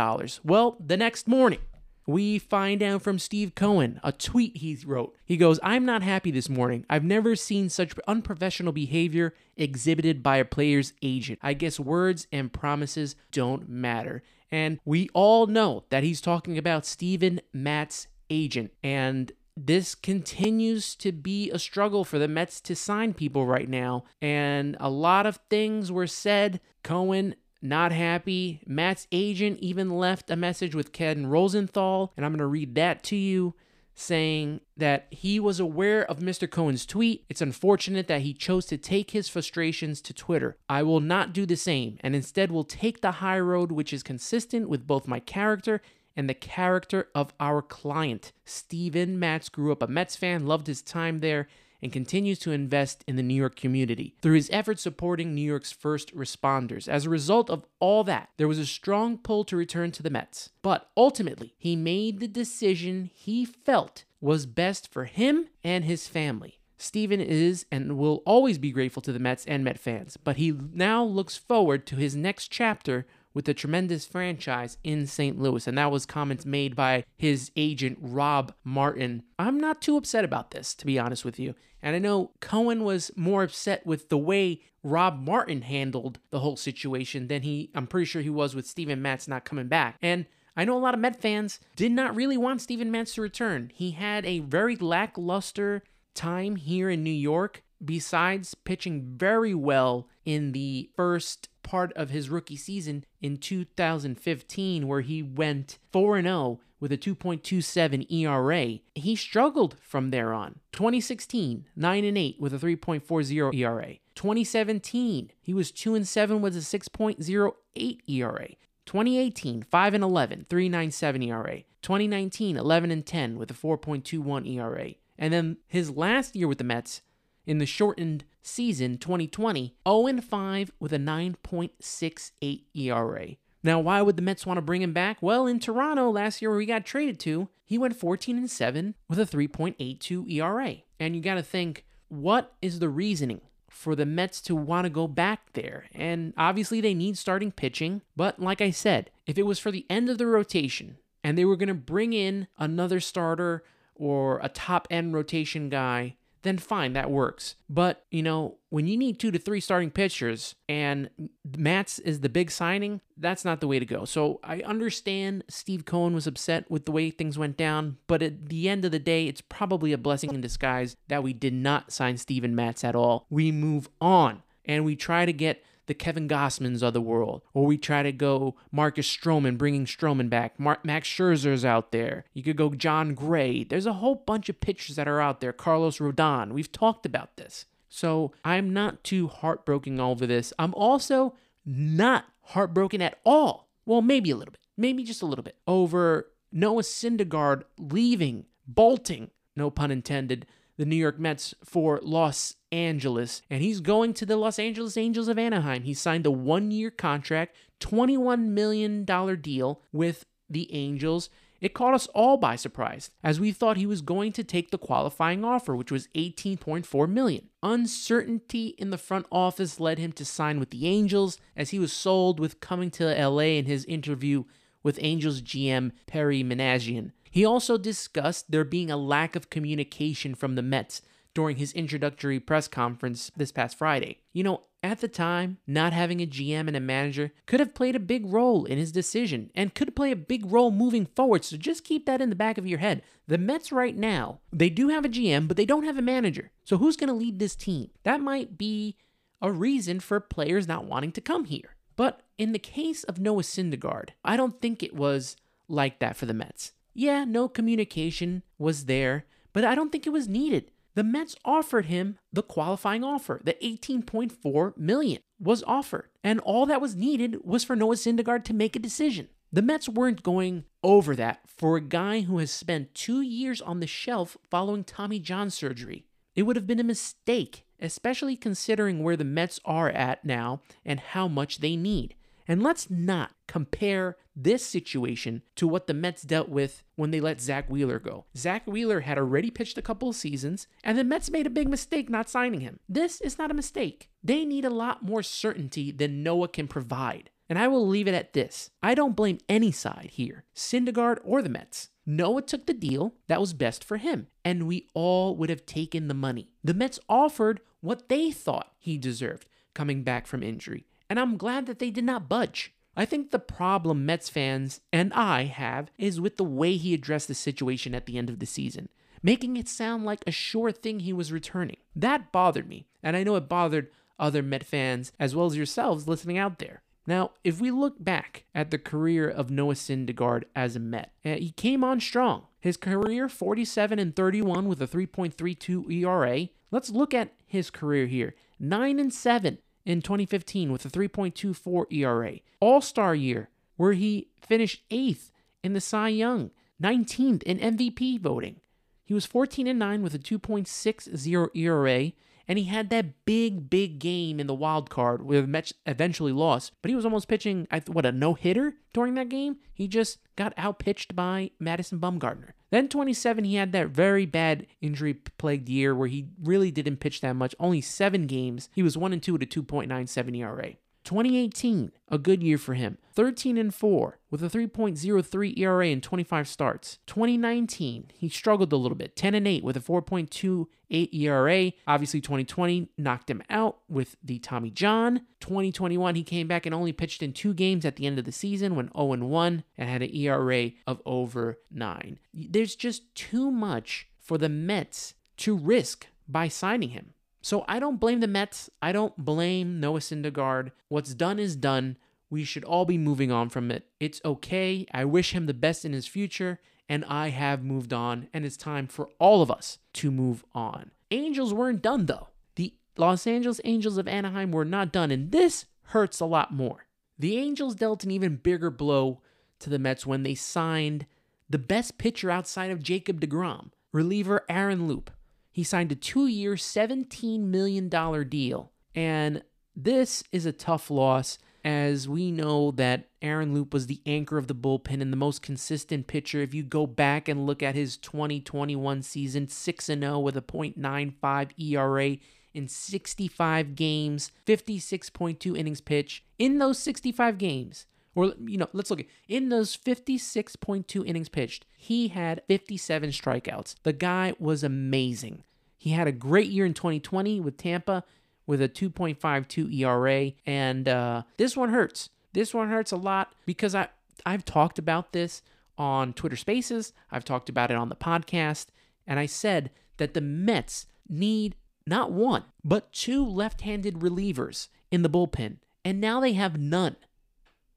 Well, 0.44 0.76
the 0.78 0.96
next 0.96 1.26
morning, 1.26 1.60
we 2.06 2.38
find 2.38 2.82
out 2.82 3.02
from 3.02 3.18
Steve 3.18 3.54
Cohen, 3.54 4.00
a 4.02 4.12
tweet 4.12 4.56
he 4.56 4.76
wrote. 4.84 5.16
He 5.24 5.36
goes, 5.36 5.60
I'm 5.62 5.84
not 5.84 6.02
happy 6.02 6.30
this 6.30 6.48
morning. 6.48 6.84
I've 6.90 7.04
never 7.04 7.36
seen 7.36 7.68
such 7.68 7.94
unprofessional 8.08 8.72
behavior 8.72 9.34
exhibited 9.56 10.22
by 10.22 10.38
a 10.38 10.44
player's 10.44 10.92
agent. 11.02 11.38
I 11.42 11.54
guess 11.54 11.78
words 11.78 12.26
and 12.32 12.52
promises 12.52 13.14
don't 13.30 13.68
matter. 13.68 14.22
And 14.50 14.80
we 14.84 15.08
all 15.14 15.46
know 15.46 15.84
that 15.90 16.02
he's 16.02 16.20
talking 16.20 16.58
about 16.58 16.84
Steven 16.84 17.40
Matz's 17.54 18.08
agent. 18.28 18.72
And 18.82 19.32
this 19.56 19.94
continues 19.94 20.94
to 20.96 21.12
be 21.12 21.50
a 21.50 21.58
struggle 21.58 22.04
for 22.04 22.18
the 22.18 22.28
Mets 22.28 22.60
to 22.62 22.74
sign 22.74 23.14
people 23.14 23.46
right 23.46 23.68
now. 23.68 24.04
And 24.20 24.76
a 24.80 24.90
lot 24.90 25.26
of 25.26 25.40
things 25.50 25.92
were 25.92 26.06
said. 26.06 26.60
Cohen 26.82 27.34
not 27.60 27.92
happy. 27.92 28.60
Matt's 28.66 29.06
agent 29.12 29.58
even 29.60 29.90
left 29.90 30.30
a 30.30 30.36
message 30.36 30.74
with 30.74 30.92
Ken 30.92 31.26
Rosenthal, 31.26 32.12
and 32.16 32.26
I'm 32.26 32.32
going 32.32 32.38
to 32.38 32.46
read 32.46 32.74
that 32.74 33.02
to 33.04 33.16
you 33.16 33.54
saying 33.94 34.60
that 34.76 35.06
he 35.10 35.38
was 35.38 35.60
aware 35.60 36.02
of 36.10 36.18
Mr. 36.18 36.50
Cohen's 36.50 36.86
tweet. 36.86 37.24
It's 37.28 37.42
unfortunate 37.42 38.08
that 38.08 38.22
he 38.22 38.32
chose 38.32 38.66
to 38.66 38.78
take 38.78 39.10
his 39.10 39.28
frustrations 39.28 40.00
to 40.02 40.14
Twitter. 40.14 40.56
I 40.68 40.82
will 40.82 41.00
not 41.00 41.32
do 41.32 41.44
the 41.44 41.56
same 41.56 41.98
and 42.00 42.16
instead 42.16 42.50
will 42.50 42.64
take 42.64 43.00
the 43.00 43.12
high 43.12 43.38
road, 43.38 43.70
which 43.70 43.92
is 43.92 44.02
consistent 44.02 44.68
with 44.68 44.86
both 44.86 45.06
my 45.06 45.20
character 45.20 45.82
and 46.16 46.28
the 46.28 46.34
character 46.34 47.08
of 47.14 47.32
our 47.40 47.62
client. 47.62 48.32
Steven 48.44 49.18
Matz 49.18 49.48
grew 49.48 49.72
up 49.72 49.82
a 49.82 49.86
Mets 49.86 50.16
fan, 50.16 50.46
loved 50.46 50.66
his 50.66 50.82
time 50.82 51.20
there, 51.20 51.48
and 51.82 51.92
continues 51.92 52.38
to 52.38 52.52
invest 52.52 53.04
in 53.08 53.16
the 53.16 53.22
New 53.22 53.34
York 53.34 53.56
community 53.56 54.14
through 54.22 54.36
his 54.36 54.48
efforts 54.52 54.82
supporting 54.82 55.34
New 55.34 55.42
York's 55.42 55.72
first 55.72 56.14
responders. 56.14 56.86
As 56.88 57.06
a 57.06 57.10
result 57.10 57.50
of 57.50 57.66
all 57.80 58.04
that, 58.04 58.30
there 58.36 58.48
was 58.48 58.60
a 58.60 58.66
strong 58.66 59.18
pull 59.18 59.44
to 59.44 59.56
return 59.56 59.90
to 59.92 60.02
the 60.02 60.10
Mets. 60.10 60.50
But 60.62 60.90
ultimately, 60.96 61.54
he 61.58 61.74
made 61.74 62.20
the 62.20 62.28
decision 62.28 63.10
he 63.12 63.44
felt 63.44 64.04
was 64.20 64.46
best 64.46 64.92
for 64.92 65.06
him 65.06 65.48
and 65.64 65.84
his 65.84 66.06
family. 66.06 66.60
Steven 66.78 67.20
is 67.20 67.66
and 67.70 67.96
will 67.96 68.22
always 68.24 68.58
be 68.58 68.72
grateful 68.72 69.02
to 69.02 69.12
the 69.12 69.18
Mets 69.18 69.44
and 69.46 69.62
Met 69.62 69.78
fans, 69.78 70.16
but 70.16 70.36
he 70.36 70.52
now 70.72 71.04
looks 71.04 71.36
forward 71.36 71.86
to 71.86 71.96
his 71.96 72.16
next 72.16 72.48
chapter 72.48 73.06
with 73.34 73.44
the 73.44 73.54
tremendous 73.54 74.04
franchise 74.04 74.78
in 74.84 75.06
St. 75.06 75.38
Louis. 75.38 75.66
And 75.66 75.78
that 75.78 75.90
was 75.90 76.06
comments 76.06 76.44
made 76.44 76.76
by 76.76 77.04
his 77.16 77.50
agent, 77.56 77.98
Rob 78.00 78.52
Martin. 78.64 79.22
I'm 79.38 79.58
not 79.58 79.82
too 79.82 79.96
upset 79.96 80.24
about 80.24 80.50
this, 80.50 80.74
to 80.74 80.86
be 80.86 80.98
honest 80.98 81.24
with 81.24 81.38
you. 81.38 81.54
And 81.82 81.96
I 81.96 81.98
know 81.98 82.30
Cohen 82.40 82.84
was 82.84 83.10
more 83.16 83.42
upset 83.42 83.84
with 83.86 84.08
the 84.08 84.18
way 84.18 84.62
Rob 84.84 85.20
Martin 85.20 85.62
handled 85.62 86.18
the 86.30 86.40
whole 86.40 86.56
situation 86.56 87.28
than 87.28 87.42
he, 87.42 87.70
I'm 87.74 87.86
pretty 87.86 88.06
sure 88.06 88.22
he 88.22 88.30
was 88.30 88.54
with 88.54 88.66
Steven 88.66 89.02
Matz 89.02 89.28
not 89.28 89.44
coming 89.44 89.68
back. 89.68 89.96
And 90.02 90.26
I 90.56 90.64
know 90.64 90.76
a 90.76 90.80
lot 90.80 90.94
of 90.94 91.00
Met 91.00 91.20
fans 91.20 91.60
did 91.76 91.92
not 91.92 92.14
really 92.14 92.36
want 92.36 92.60
Steven 92.60 92.90
Matz 92.90 93.14
to 93.14 93.22
return. 93.22 93.70
He 93.74 93.92
had 93.92 94.26
a 94.26 94.40
very 94.40 94.76
lackluster 94.76 95.82
time 96.14 96.56
here 96.56 96.90
in 96.90 97.02
New 97.02 97.10
York, 97.10 97.62
besides 97.82 98.54
pitching 98.54 99.14
very 99.16 99.54
well 99.54 100.08
in 100.24 100.52
the 100.52 100.90
first 100.94 101.48
part 101.62 101.92
of 101.94 102.10
his 102.10 102.30
rookie 102.30 102.56
season 102.56 103.04
in 103.20 103.36
2015, 103.36 104.86
where 104.86 105.00
he 105.00 105.22
went 105.22 105.78
4 105.92 106.22
0 106.22 106.60
with 106.80 106.90
a 106.90 106.98
2.27 106.98 108.10
ERA. 108.10 108.80
He 108.94 109.14
struggled 109.14 109.76
from 109.80 110.10
there 110.10 110.32
on. 110.32 110.58
2016, 110.72 111.66
9 111.76 112.04
and 112.04 112.18
8 112.18 112.40
with 112.40 112.52
a 112.52 112.58
3.40 112.58 113.54
ERA. 113.54 113.94
2017, 114.16 115.30
he 115.40 115.54
was 115.54 115.70
2 115.70 115.94
and 115.94 116.08
7 116.08 116.42
with 116.42 116.56
a 116.56 116.60
6.08 116.60 117.98
ERA. 118.08 118.48
2018, 118.84 119.62
5 119.62 119.94
and 119.94 120.02
11, 120.02 120.46
3.97 120.50 121.28
ERA. 121.28 121.62
2019, 121.82 122.56
11 122.56 122.90
and 122.90 123.06
10 123.06 123.38
with 123.38 123.50
a 123.50 123.54
4.21 123.54 124.48
ERA. 124.56 124.94
And 125.16 125.32
then 125.32 125.58
his 125.68 125.90
last 125.90 126.34
year 126.34 126.48
with 126.48 126.58
the 126.58 126.64
Mets, 126.64 127.02
in 127.46 127.58
the 127.58 127.66
shortened 127.66 128.24
season 128.42 128.98
2020, 128.98 129.74
0 129.86 130.20
5 130.20 130.72
with 130.78 130.92
a 130.92 130.98
9.68 130.98 132.62
ERA. 132.74 133.28
Now, 133.64 133.78
why 133.78 134.02
would 134.02 134.16
the 134.16 134.22
Mets 134.22 134.44
want 134.44 134.58
to 134.58 134.62
bring 134.62 134.82
him 134.82 134.92
back? 134.92 135.18
Well, 135.20 135.46
in 135.46 135.60
Toronto 135.60 136.10
last 136.10 136.42
year, 136.42 136.50
where 136.50 136.60
he 136.60 136.66
got 136.66 136.84
traded 136.84 137.20
to, 137.20 137.48
he 137.64 137.78
went 137.78 137.96
14 137.96 138.36
and 138.36 138.50
7 138.50 138.94
with 139.08 139.18
a 139.18 139.24
3.82 139.24 140.30
ERA. 140.30 140.76
And 140.98 141.14
you 141.14 141.22
got 141.22 141.34
to 141.34 141.42
think, 141.42 141.84
what 142.08 142.54
is 142.60 142.80
the 142.80 142.88
reasoning 142.88 143.40
for 143.70 143.94
the 143.94 144.04
Mets 144.04 144.40
to 144.42 144.56
want 144.56 144.84
to 144.84 144.90
go 144.90 145.06
back 145.06 145.52
there? 145.52 145.86
And 145.94 146.34
obviously, 146.36 146.80
they 146.80 146.94
need 146.94 147.16
starting 147.16 147.52
pitching. 147.52 148.02
But 148.16 148.40
like 148.40 148.60
I 148.60 148.70
said, 148.70 149.10
if 149.26 149.38
it 149.38 149.46
was 149.46 149.60
for 149.60 149.70
the 149.70 149.86
end 149.88 150.10
of 150.10 150.18
the 150.18 150.26
rotation 150.26 150.98
and 151.22 151.38
they 151.38 151.44
were 151.44 151.56
going 151.56 151.68
to 151.68 151.74
bring 151.74 152.12
in 152.12 152.48
another 152.58 152.98
starter 152.98 153.62
or 153.94 154.40
a 154.42 154.48
top 154.48 154.88
end 154.90 155.14
rotation 155.14 155.68
guy 155.68 156.16
then 156.42 156.58
fine, 156.58 156.92
that 156.92 157.10
works. 157.10 157.56
But, 157.68 158.04
you 158.10 158.22
know, 158.22 158.56
when 158.68 158.86
you 158.86 158.96
need 158.96 159.18
two 159.18 159.30
to 159.30 159.38
three 159.38 159.60
starting 159.60 159.90
pitchers 159.90 160.54
and 160.68 161.08
Matz 161.56 161.98
is 162.00 162.20
the 162.20 162.28
big 162.28 162.50
signing, 162.50 163.00
that's 163.16 163.44
not 163.44 163.60
the 163.60 163.68
way 163.68 163.78
to 163.78 163.86
go. 163.86 164.04
So 164.04 164.40
I 164.42 164.60
understand 164.60 165.44
Steve 165.48 165.84
Cohen 165.84 166.14
was 166.14 166.26
upset 166.26 166.70
with 166.70 166.84
the 166.84 166.92
way 166.92 167.10
things 167.10 167.38
went 167.38 167.56
down, 167.56 167.98
but 168.06 168.22
at 168.22 168.48
the 168.48 168.68
end 168.68 168.84
of 168.84 168.90
the 168.90 168.98
day, 168.98 169.26
it's 169.26 169.40
probably 169.40 169.92
a 169.92 169.98
blessing 169.98 170.34
in 170.34 170.40
disguise 170.40 170.96
that 171.08 171.22
we 171.22 171.32
did 171.32 171.54
not 171.54 171.92
sign 171.92 172.16
Steven 172.16 172.54
Matz 172.54 172.84
at 172.84 172.94
all. 172.94 173.26
We 173.30 173.52
move 173.52 173.88
on 174.00 174.42
and 174.64 174.84
we 174.84 174.96
try 174.96 175.26
to 175.26 175.32
get 175.32 175.64
the 175.86 175.94
Kevin 175.94 176.28
Gausmans 176.28 176.82
of 176.82 176.92
the 176.92 177.00
world, 177.00 177.42
or 177.54 177.66
we 177.66 177.76
try 177.76 178.02
to 178.02 178.12
go 178.12 178.56
Marcus 178.70 179.08
Stroman, 179.08 179.58
bringing 179.58 179.84
Stroman 179.84 180.30
back. 180.30 180.58
Mar- 180.58 180.80
Max 180.84 181.08
Scherzer's 181.08 181.64
out 181.64 181.92
there. 181.92 182.24
You 182.32 182.42
could 182.42 182.56
go 182.56 182.70
Jon 182.70 183.14
Gray. 183.14 183.64
There's 183.64 183.86
a 183.86 183.94
whole 183.94 184.14
bunch 184.14 184.48
of 184.48 184.60
pitchers 184.60 184.96
that 184.96 185.08
are 185.08 185.20
out 185.20 185.40
there. 185.40 185.52
Carlos 185.52 185.98
Rodon. 185.98 186.52
We've 186.52 186.70
talked 186.70 187.04
about 187.04 187.36
this. 187.36 187.66
So 187.88 188.32
I'm 188.44 188.72
not 188.72 189.04
too 189.04 189.28
heartbroken 189.28 190.00
over 190.00 190.26
this. 190.26 190.52
I'm 190.58 190.74
also 190.74 191.34
not 191.66 192.24
heartbroken 192.42 193.02
at 193.02 193.18
all. 193.24 193.68
Well, 193.84 194.02
maybe 194.02 194.30
a 194.30 194.36
little 194.36 194.52
bit. 194.52 194.60
Maybe 194.76 195.04
just 195.04 195.22
a 195.22 195.26
little 195.26 195.42
bit. 195.42 195.56
Over 195.66 196.30
Noah 196.50 196.82
Syndergaard 196.82 197.64
leaving, 197.78 198.46
bolting, 198.66 199.30
no 199.56 199.70
pun 199.70 199.90
intended, 199.90 200.46
the 200.78 200.86
New 200.86 200.96
York 200.96 201.18
Mets 201.18 201.54
for 201.64 202.00
Los 202.02 202.56
Angeles, 202.72 203.42
and 203.50 203.62
he's 203.62 203.80
going 203.80 204.14
to 204.14 204.26
the 204.26 204.36
Los 204.36 204.58
Angeles 204.58 204.96
Angels 204.96 205.28
of 205.28 205.38
Anaheim. 205.38 205.82
He 205.82 205.94
signed 205.94 206.26
a 206.26 206.30
one 206.30 206.70
year 206.70 206.90
contract, 206.90 207.54
$21 207.80 208.46
million 208.46 209.04
deal 209.04 209.82
with 209.92 210.24
the 210.48 210.72
Angels. 210.74 211.28
It 211.60 211.74
caught 211.74 211.94
us 211.94 212.08
all 212.08 212.38
by 212.38 212.56
surprise, 212.56 213.10
as 213.22 213.38
we 213.38 213.52
thought 213.52 213.76
he 213.76 213.86
was 213.86 214.00
going 214.00 214.32
to 214.32 214.42
take 214.42 214.72
the 214.72 214.78
qualifying 214.78 215.44
offer, 215.44 215.76
which 215.76 215.92
was 215.92 216.08
18.4 216.16 217.08
million. 217.08 217.50
Uncertainty 217.62 218.74
in 218.78 218.90
the 218.90 218.98
front 218.98 219.26
office 219.30 219.78
led 219.78 219.98
him 219.98 220.10
to 220.14 220.24
sign 220.24 220.58
with 220.58 220.70
the 220.70 220.88
Angels, 220.88 221.38
as 221.56 221.70
he 221.70 221.78
was 221.78 221.92
sold 221.92 222.40
with 222.40 222.58
coming 222.58 222.90
to 222.92 223.04
LA 223.04 223.58
in 223.58 223.66
his 223.66 223.84
interview 223.84 224.42
with 224.82 224.98
Angels 225.00 225.40
GM 225.40 225.92
Perry 226.06 226.42
Minasian. 226.42 227.12
He 227.30 227.44
also 227.44 227.78
discussed 227.78 228.50
there 228.50 228.64
being 228.64 228.90
a 228.90 228.96
lack 228.96 229.36
of 229.36 229.48
communication 229.48 230.34
from 230.34 230.56
the 230.56 230.62
Mets 230.62 231.00
during 231.34 231.56
his 231.56 231.72
introductory 231.72 232.38
press 232.40 232.68
conference 232.68 233.30
this 233.36 233.52
past 233.52 233.78
Friday. 233.78 234.18
You 234.32 234.44
know, 234.44 234.62
at 234.82 235.00
the 235.00 235.08
time, 235.08 235.58
not 235.66 235.92
having 235.92 236.20
a 236.20 236.26
GM 236.26 236.66
and 236.66 236.76
a 236.76 236.80
manager 236.80 237.32
could 237.46 237.60
have 237.60 237.74
played 237.74 237.94
a 237.94 238.00
big 238.00 238.26
role 238.26 238.64
in 238.64 238.78
his 238.78 238.90
decision 238.90 239.50
and 239.54 239.74
could 239.74 239.94
play 239.94 240.10
a 240.10 240.16
big 240.16 240.50
role 240.50 240.70
moving 240.72 241.06
forward. 241.06 241.44
So 241.44 241.56
just 241.56 241.84
keep 241.84 242.04
that 242.06 242.20
in 242.20 242.30
the 242.30 242.36
back 242.36 242.58
of 242.58 242.66
your 242.66 242.80
head. 242.80 243.02
The 243.28 243.38
Mets 243.38 243.70
right 243.70 243.96
now, 243.96 244.40
they 244.52 244.70
do 244.70 244.88
have 244.88 245.04
a 245.04 245.08
GM, 245.08 245.46
but 245.46 245.56
they 245.56 245.66
don't 245.66 245.84
have 245.84 245.98
a 245.98 246.02
manager. 246.02 246.50
So 246.64 246.78
who's 246.78 246.96
going 246.96 247.08
to 247.08 247.14
lead 247.14 247.38
this 247.38 247.54
team? 247.54 247.90
That 248.02 248.20
might 248.20 248.58
be 248.58 248.96
a 249.40 249.52
reason 249.52 250.00
for 250.00 250.18
players 250.20 250.66
not 250.66 250.84
wanting 250.84 251.12
to 251.12 251.20
come 251.20 251.44
here. 251.44 251.76
But 251.94 252.22
in 252.38 252.52
the 252.52 252.58
case 252.58 253.04
of 253.04 253.20
Noah 253.20 253.42
Syndergaard, 253.42 254.10
I 254.24 254.36
don't 254.36 254.60
think 254.60 254.82
it 254.82 254.94
was 254.94 255.36
like 255.68 256.00
that 256.00 256.16
for 256.16 256.26
the 256.26 256.34
Mets. 256.34 256.72
Yeah, 256.94 257.24
no 257.24 257.48
communication 257.48 258.42
was 258.58 258.86
there, 258.86 259.26
but 259.52 259.64
I 259.64 259.74
don't 259.74 259.92
think 259.92 260.06
it 260.06 260.12
was 260.12 260.28
needed. 260.28 260.70
The 260.94 261.04
Mets 261.04 261.36
offered 261.44 261.86
him 261.86 262.18
the 262.32 262.42
qualifying 262.42 263.02
offer. 263.02 263.40
The 263.42 263.56
18.4 263.62 264.76
million 264.76 265.22
was 265.40 265.62
offered, 265.66 266.10
and 266.22 266.38
all 266.40 266.66
that 266.66 266.80
was 266.80 266.94
needed 266.94 267.44
was 267.44 267.64
for 267.64 267.74
Noah 267.74 267.94
Syndergaard 267.94 268.44
to 268.44 268.54
make 268.54 268.76
a 268.76 268.78
decision. 268.78 269.28
The 269.50 269.62
Mets 269.62 269.88
weren't 269.88 270.22
going 270.22 270.64
over 270.82 271.16
that 271.16 271.40
for 271.46 271.76
a 271.76 271.80
guy 271.80 272.22
who 272.22 272.38
has 272.38 272.50
spent 272.50 272.94
2 272.94 273.20
years 273.20 273.60
on 273.60 273.80
the 273.80 273.86
shelf 273.86 274.36
following 274.50 274.84
Tommy 274.84 275.18
John 275.18 275.50
surgery. 275.50 276.04
It 276.34 276.44
would 276.44 276.56
have 276.56 276.66
been 276.66 276.80
a 276.80 276.84
mistake, 276.84 277.64
especially 277.80 278.36
considering 278.36 279.02
where 279.02 279.16
the 279.16 279.24
Mets 279.24 279.60
are 279.64 279.90
at 279.90 280.24
now 280.24 280.62
and 280.84 281.00
how 281.00 281.28
much 281.28 281.58
they 281.58 281.76
need. 281.76 282.14
And 282.46 282.62
let's 282.62 282.90
not 282.90 283.32
compare 283.46 284.16
this 284.34 284.64
situation 284.64 285.42
to 285.56 285.68
what 285.68 285.86
the 285.86 285.94
Mets 285.94 286.22
dealt 286.22 286.48
with 286.48 286.82
when 286.96 287.10
they 287.10 287.20
let 287.20 287.40
Zach 287.40 287.68
Wheeler 287.68 287.98
go. 287.98 288.24
Zach 288.36 288.66
Wheeler 288.66 289.00
had 289.00 289.18
already 289.18 289.50
pitched 289.50 289.78
a 289.78 289.82
couple 289.82 290.08
of 290.08 290.16
seasons, 290.16 290.66
and 290.82 290.96
the 290.96 291.04
Mets 291.04 291.30
made 291.30 291.46
a 291.46 291.50
big 291.50 291.68
mistake 291.68 292.08
not 292.08 292.30
signing 292.30 292.60
him. 292.60 292.80
This 292.88 293.20
is 293.20 293.38
not 293.38 293.50
a 293.50 293.54
mistake. 293.54 294.08
They 294.22 294.44
need 294.44 294.64
a 294.64 294.70
lot 294.70 295.02
more 295.02 295.22
certainty 295.22 295.92
than 295.92 296.22
Noah 296.22 296.48
can 296.48 296.68
provide. 296.68 297.30
And 297.48 297.58
I 297.58 297.68
will 297.68 297.86
leave 297.86 298.08
it 298.08 298.14
at 298.14 298.32
this. 298.32 298.70
I 298.82 298.94
don't 298.94 299.16
blame 299.16 299.38
any 299.48 299.72
side 299.72 300.10
here, 300.12 300.44
Syndergaard 300.54 301.18
or 301.22 301.42
the 301.42 301.50
Mets. 301.50 301.90
Noah 302.06 302.42
took 302.42 302.66
the 302.66 302.74
deal 302.74 303.14
that 303.28 303.40
was 303.40 303.52
best 303.52 303.84
for 303.84 303.98
him, 303.98 304.26
and 304.44 304.66
we 304.66 304.88
all 304.94 305.36
would 305.36 305.50
have 305.50 305.66
taken 305.66 306.08
the 306.08 306.14
money. 306.14 306.48
The 306.64 306.74
Mets 306.74 306.98
offered 307.08 307.60
what 307.80 308.08
they 308.08 308.30
thought 308.30 308.72
he 308.78 308.96
deserved 308.96 309.48
coming 309.74 310.02
back 310.02 310.26
from 310.26 310.42
injury 310.42 310.86
and 311.12 311.20
I'm 311.20 311.36
glad 311.36 311.66
that 311.66 311.78
they 311.78 311.90
did 311.90 312.04
not 312.04 312.26
budge. 312.26 312.72
I 312.96 313.04
think 313.04 313.32
the 313.32 313.38
problem 313.38 314.06
Mets 314.06 314.30
fans 314.30 314.80
and 314.90 315.12
I 315.12 315.44
have 315.44 315.90
is 315.98 316.22
with 316.22 316.38
the 316.38 316.42
way 316.42 316.78
he 316.78 316.94
addressed 316.94 317.28
the 317.28 317.34
situation 317.34 317.94
at 317.94 318.06
the 318.06 318.16
end 318.16 318.30
of 318.30 318.38
the 318.38 318.46
season. 318.46 318.88
making 319.22 319.58
it 319.58 319.68
sound 319.68 320.06
like 320.06 320.24
a 320.26 320.30
sure 320.30 320.72
thing 320.72 321.00
he 321.00 321.12
was 321.12 321.30
returning. 321.30 321.76
That 321.94 322.32
bothered 322.32 322.66
me, 322.66 322.86
and 323.02 323.14
I 323.14 323.24
know 323.24 323.36
it 323.36 323.46
bothered 323.46 323.90
other 324.18 324.42
Met 324.42 324.64
fans 324.64 325.12
as 325.20 325.36
well 325.36 325.44
as 325.44 325.54
yourselves 325.54 326.08
listening 326.08 326.38
out 326.38 326.58
there. 326.58 326.80
Now, 327.06 327.32
if 327.44 327.60
we 327.60 327.70
look 327.70 328.02
back 328.02 328.44
at 328.54 328.70
the 328.70 328.78
career 328.78 329.28
of 329.28 329.50
Noah 329.50 329.74
Syndergaard 329.74 330.44
as 330.56 330.76
a 330.76 330.80
Met, 330.80 331.12
uh, 331.26 331.34
he 331.34 331.50
came 331.50 331.84
on 331.84 332.00
strong. 332.00 332.46
His 332.58 332.78
career 332.78 333.28
47 333.28 333.98
and 333.98 334.16
31 334.16 334.66
with 334.66 334.80
a 334.80 334.86
3.32 334.86 335.92
ERA. 335.92 336.48
Let's 336.70 336.88
look 336.88 337.12
at 337.12 337.34
his 337.44 337.68
career 337.68 338.06
here. 338.06 338.34
9 338.58 338.98
and 338.98 339.12
7 339.12 339.58
in 339.84 340.02
2015 340.02 340.72
with 340.72 340.84
a 340.84 340.90
3.24 340.90 341.92
ERA. 341.92 342.38
All-Star 342.60 343.14
year 343.14 343.48
where 343.76 343.92
he 343.92 344.28
finished 344.40 344.88
8th 344.90 345.30
in 345.62 345.72
the 345.72 345.80
Cy 345.80 346.08
Young, 346.08 346.50
19th 346.82 347.42
in 347.42 347.58
MVP 347.58 348.20
voting. 348.20 348.60
He 349.04 349.14
was 349.14 349.26
14 349.26 349.66
and 349.66 349.78
9 349.78 350.02
with 350.02 350.14
a 350.14 350.18
2.60 350.18 351.48
ERA 351.54 352.12
and 352.48 352.58
he 352.58 352.64
had 352.64 352.90
that 352.90 353.24
big, 353.24 353.70
big 353.70 353.98
game 353.98 354.40
in 354.40 354.46
the 354.46 354.54
wild 354.54 354.90
card 354.90 355.22
where 355.22 355.40
the 355.40 355.46
Mets 355.46 355.72
eventually 355.86 356.32
lost. 356.32 356.72
But 356.82 356.90
he 356.90 356.94
was 356.96 357.04
almost 357.04 357.28
pitching, 357.28 357.66
what, 357.86 358.06
a 358.06 358.12
no 358.12 358.34
hitter 358.34 358.74
during 358.92 359.14
that 359.14 359.28
game? 359.28 359.56
He 359.72 359.88
just 359.88 360.18
got 360.36 360.56
outpitched 360.58 361.14
by 361.14 361.50
Madison 361.58 361.98
Bumgarner. 361.98 362.50
Then 362.72 362.88
27, 362.88 363.44
he 363.44 363.56
had 363.56 363.72
that 363.72 363.88
very 363.88 364.24
bad 364.24 364.66
injury 364.80 365.12
plagued 365.12 365.68
year 365.68 365.94
where 365.94 366.08
he 366.08 366.28
really 366.42 366.70
didn't 366.70 367.00
pitch 367.00 367.20
that 367.20 367.36
much, 367.36 367.54
only 367.60 367.82
seven 367.82 368.26
games. 368.26 368.70
He 368.74 368.82
was 368.82 368.96
1 368.96 369.12
and 369.12 369.22
2 369.22 369.34
with 369.34 369.42
a 369.42 369.46
2.97 369.46 370.38
ERA. 370.38 370.72
2018, 371.04 371.92
a 372.08 372.18
good 372.18 372.42
year 372.42 372.58
for 372.58 372.74
him. 372.74 372.98
13 373.14 373.58
and 373.58 373.74
4 373.74 374.18
with 374.30 374.42
a 374.42 374.48
3.03 374.48 375.58
ERA 375.58 375.88
in 375.88 376.00
25 376.00 376.48
starts. 376.48 376.98
2019, 377.06 378.10
he 378.14 378.28
struggled 378.28 378.72
a 378.72 378.76
little 378.76 378.96
bit. 378.96 379.16
10 379.16 379.34
and 379.34 379.46
8 379.46 379.64
with 379.64 379.76
a 379.76 379.80
4.28 379.80 381.14
ERA. 381.14 381.72
Obviously 381.86 382.20
2020 382.20 382.88
knocked 382.96 383.30
him 383.30 383.42
out 383.50 383.78
with 383.88 384.16
the 384.22 384.38
Tommy 384.38 384.70
John. 384.70 385.22
2021, 385.40 386.14
he 386.14 386.22
came 386.22 386.46
back 386.46 386.64
and 386.66 386.74
only 386.74 386.92
pitched 386.92 387.22
in 387.22 387.32
2 387.32 387.52
games 387.54 387.84
at 387.84 387.96
the 387.96 388.06
end 388.06 388.18
of 388.18 388.24
the 388.24 388.32
season 388.32 388.74
when 388.76 388.90
0 388.96 389.12
and 389.12 389.30
1 389.30 389.64
and 389.76 389.88
had 389.88 390.02
an 390.02 390.14
ERA 390.14 390.70
of 390.86 391.02
over 391.04 391.58
9. 391.70 392.18
There's 392.32 392.76
just 392.76 393.14
too 393.14 393.50
much 393.50 394.08
for 394.20 394.38
the 394.38 394.48
Mets 394.48 395.14
to 395.38 395.56
risk 395.56 396.06
by 396.28 396.48
signing 396.48 396.90
him. 396.90 397.14
So 397.42 397.64
I 397.68 397.80
don't 397.80 398.00
blame 398.00 398.20
the 398.20 398.28
Mets. 398.28 398.70
I 398.80 398.92
don't 398.92 399.16
blame 399.22 399.80
Noah 399.80 399.98
Syndergaard. 399.98 400.70
What's 400.88 401.12
done 401.12 401.40
is 401.40 401.56
done. 401.56 401.96
We 402.30 402.44
should 402.44 402.64
all 402.64 402.84
be 402.84 402.96
moving 402.96 403.30
on 403.30 403.50
from 403.50 403.70
it. 403.70 403.86
It's 404.00 404.20
okay. 404.24 404.86
I 404.94 405.04
wish 405.04 405.32
him 405.32 405.46
the 405.46 405.52
best 405.52 405.84
in 405.84 405.92
his 405.92 406.06
future, 406.06 406.60
and 406.88 407.04
I 407.04 407.28
have 407.28 407.64
moved 407.64 407.92
on, 407.92 408.28
and 408.32 408.46
it's 408.46 408.56
time 408.56 408.86
for 408.86 409.10
all 409.18 409.42
of 409.42 409.50
us 409.50 409.78
to 409.94 410.10
move 410.10 410.44
on. 410.54 410.92
Angels 411.10 411.52
weren't 411.52 411.82
done, 411.82 412.06
though. 412.06 412.28
The 412.54 412.74
Los 412.96 413.26
Angeles 413.26 413.60
Angels 413.64 413.98
of 413.98 414.08
Anaheim 414.08 414.52
were 414.52 414.64
not 414.64 414.92
done, 414.92 415.10
and 415.10 415.30
this 415.32 415.66
hurts 415.86 416.20
a 416.20 416.26
lot 416.26 416.54
more. 416.54 416.86
The 417.18 417.36
Angels 417.36 417.74
dealt 417.74 418.04
an 418.04 418.10
even 418.12 418.36
bigger 418.36 418.70
blow 418.70 419.20
to 419.58 419.68
the 419.68 419.78
Mets 419.78 420.06
when 420.06 420.22
they 420.22 420.34
signed 420.34 421.06
the 421.50 421.58
best 421.58 421.98
pitcher 421.98 422.30
outside 422.30 422.70
of 422.70 422.82
Jacob 422.82 423.20
DeGrom, 423.20 423.72
reliever 423.92 424.44
Aaron 424.48 424.86
Loup. 424.88 425.10
He 425.52 425.62
signed 425.62 425.92
a 425.92 425.94
two 425.94 426.26
year, 426.26 426.54
$17 426.54 427.40
million 427.40 427.88
deal. 428.28 428.72
And 428.94 429.42
this 429.76 430.24
is 430.32 430.46
a 430.46 430.52
tough 430.52 430.90
loss 430.90 431.38
as 431.64 432.08
we 432.08 432.30
know 432.32 432.72
that 432.72 433.08
Aaron 433.20 433.54
Loup 433.54 433.72
was 433.72 433.86
the 433.86 434.00
anchor 434.04 434.36
of 434.38 434.48
the 434.48 434.54
bullpen 434.54 435.00
and 435.00 435.12
the 435.12 435.16
most 435.16 435.42
consistent 435.42 436.06
pitcher. 436.06 436.40
If 436.40 436.54
you 436.54 436.62
go 436.62 436.86
back 436.86 437.28
and 437.28 437.46
look 437.46 437.62
at 437.62 437.74
his 437.74 437.96
2021 437.98 439.02
season, 439.02 439.48
6 439.48 439.84
0 439.84 440.18
with 440.18 440.36
a 440.36 440.42
.95 440.42 441.50
ERA 441.58 442.16
in 442.54 442.68
65 442.68 443.74
games, 443.74 444.32
56.2 444.46 445.56
innings 445.56 445.80
pitched. 445.80 446.24
In 446.38 446.58
those 446.58 446.78
65 446.78 447.38
games, 447.38 447.86
or, 448.14 448.34
you 448.44 448.58
know, 448.58 448.68
let's 448.72 448.90
look 448.90 449.00
at 449.00 449.06
in 449.28 449.48
those 449.48 449.76
56.2 449.76 451.06
innings 451.06 451.28
pitched, 451.28 451.64
he 451.76 452.08
had 452.08 452.42
57 452.48 453.10
strikeouts. 453.10 453.76
The 453.82 453.92
guy 453.92 454.34
was 454.38 454.62
amazing. 454.62 455.44
He 455.78 455.90
had 455.90 456.06
a 456.06 456.12
great 456.12 456.48
year 456.50 456.64
in 456.64 456.74
2020 456.74 457.40
with 457.40 457.56
Tampa 457.56 458.04
with 458.46 458.60
a 458.60 458.68
2.52 458.68 459.74
ERA. 459.80 460.32
And 460.46 460.88
uh, 460.88 461.22
this 461.36 461.56
one 461.56 461.70
hurts. 461.70 462.10
This 462.32 462.54
one 462.54 462.68
hurts 462.68 462.92
a 462.92 462.96
lot 462.96 463.34
because 463.46 463.74
I, 463.74 463.88
I've 464.24 464.44
talked 464.44 464.78
about 464.78 465.12
this 465.12 465.42
on 465.78 466.12
Twitter 466.12 466.36
Spaces, 466.36 466.92
I've 467.10 467.24
talked 467.24 467.48
about 467.48 467.70
it 467.70 467.76
on 467.76 467.88
the 467.88 467.96
podcast, 467.96 468.66
and 469.06 469.18
I 469.18 469.26
said 469.26 469.70
that 469.96 470.14
the 470.14 470.20
Mets 470.20 470.86
need 471.08 471.56
not 471.86 472.12
one, 472.12 472.44
but 472.62 472.92
two 472.92 473.24
left 473.24 473.62
handed 473.62 473.96
relievers 473.96 474.68
in 474.90 475.02
the 475.02 475.10
bullpen. 475.10 475.56
And 475.84 476.00
now 476.00 476.20
they 476.20 476.34
have 476.34 476.58
none. 476.58 476.96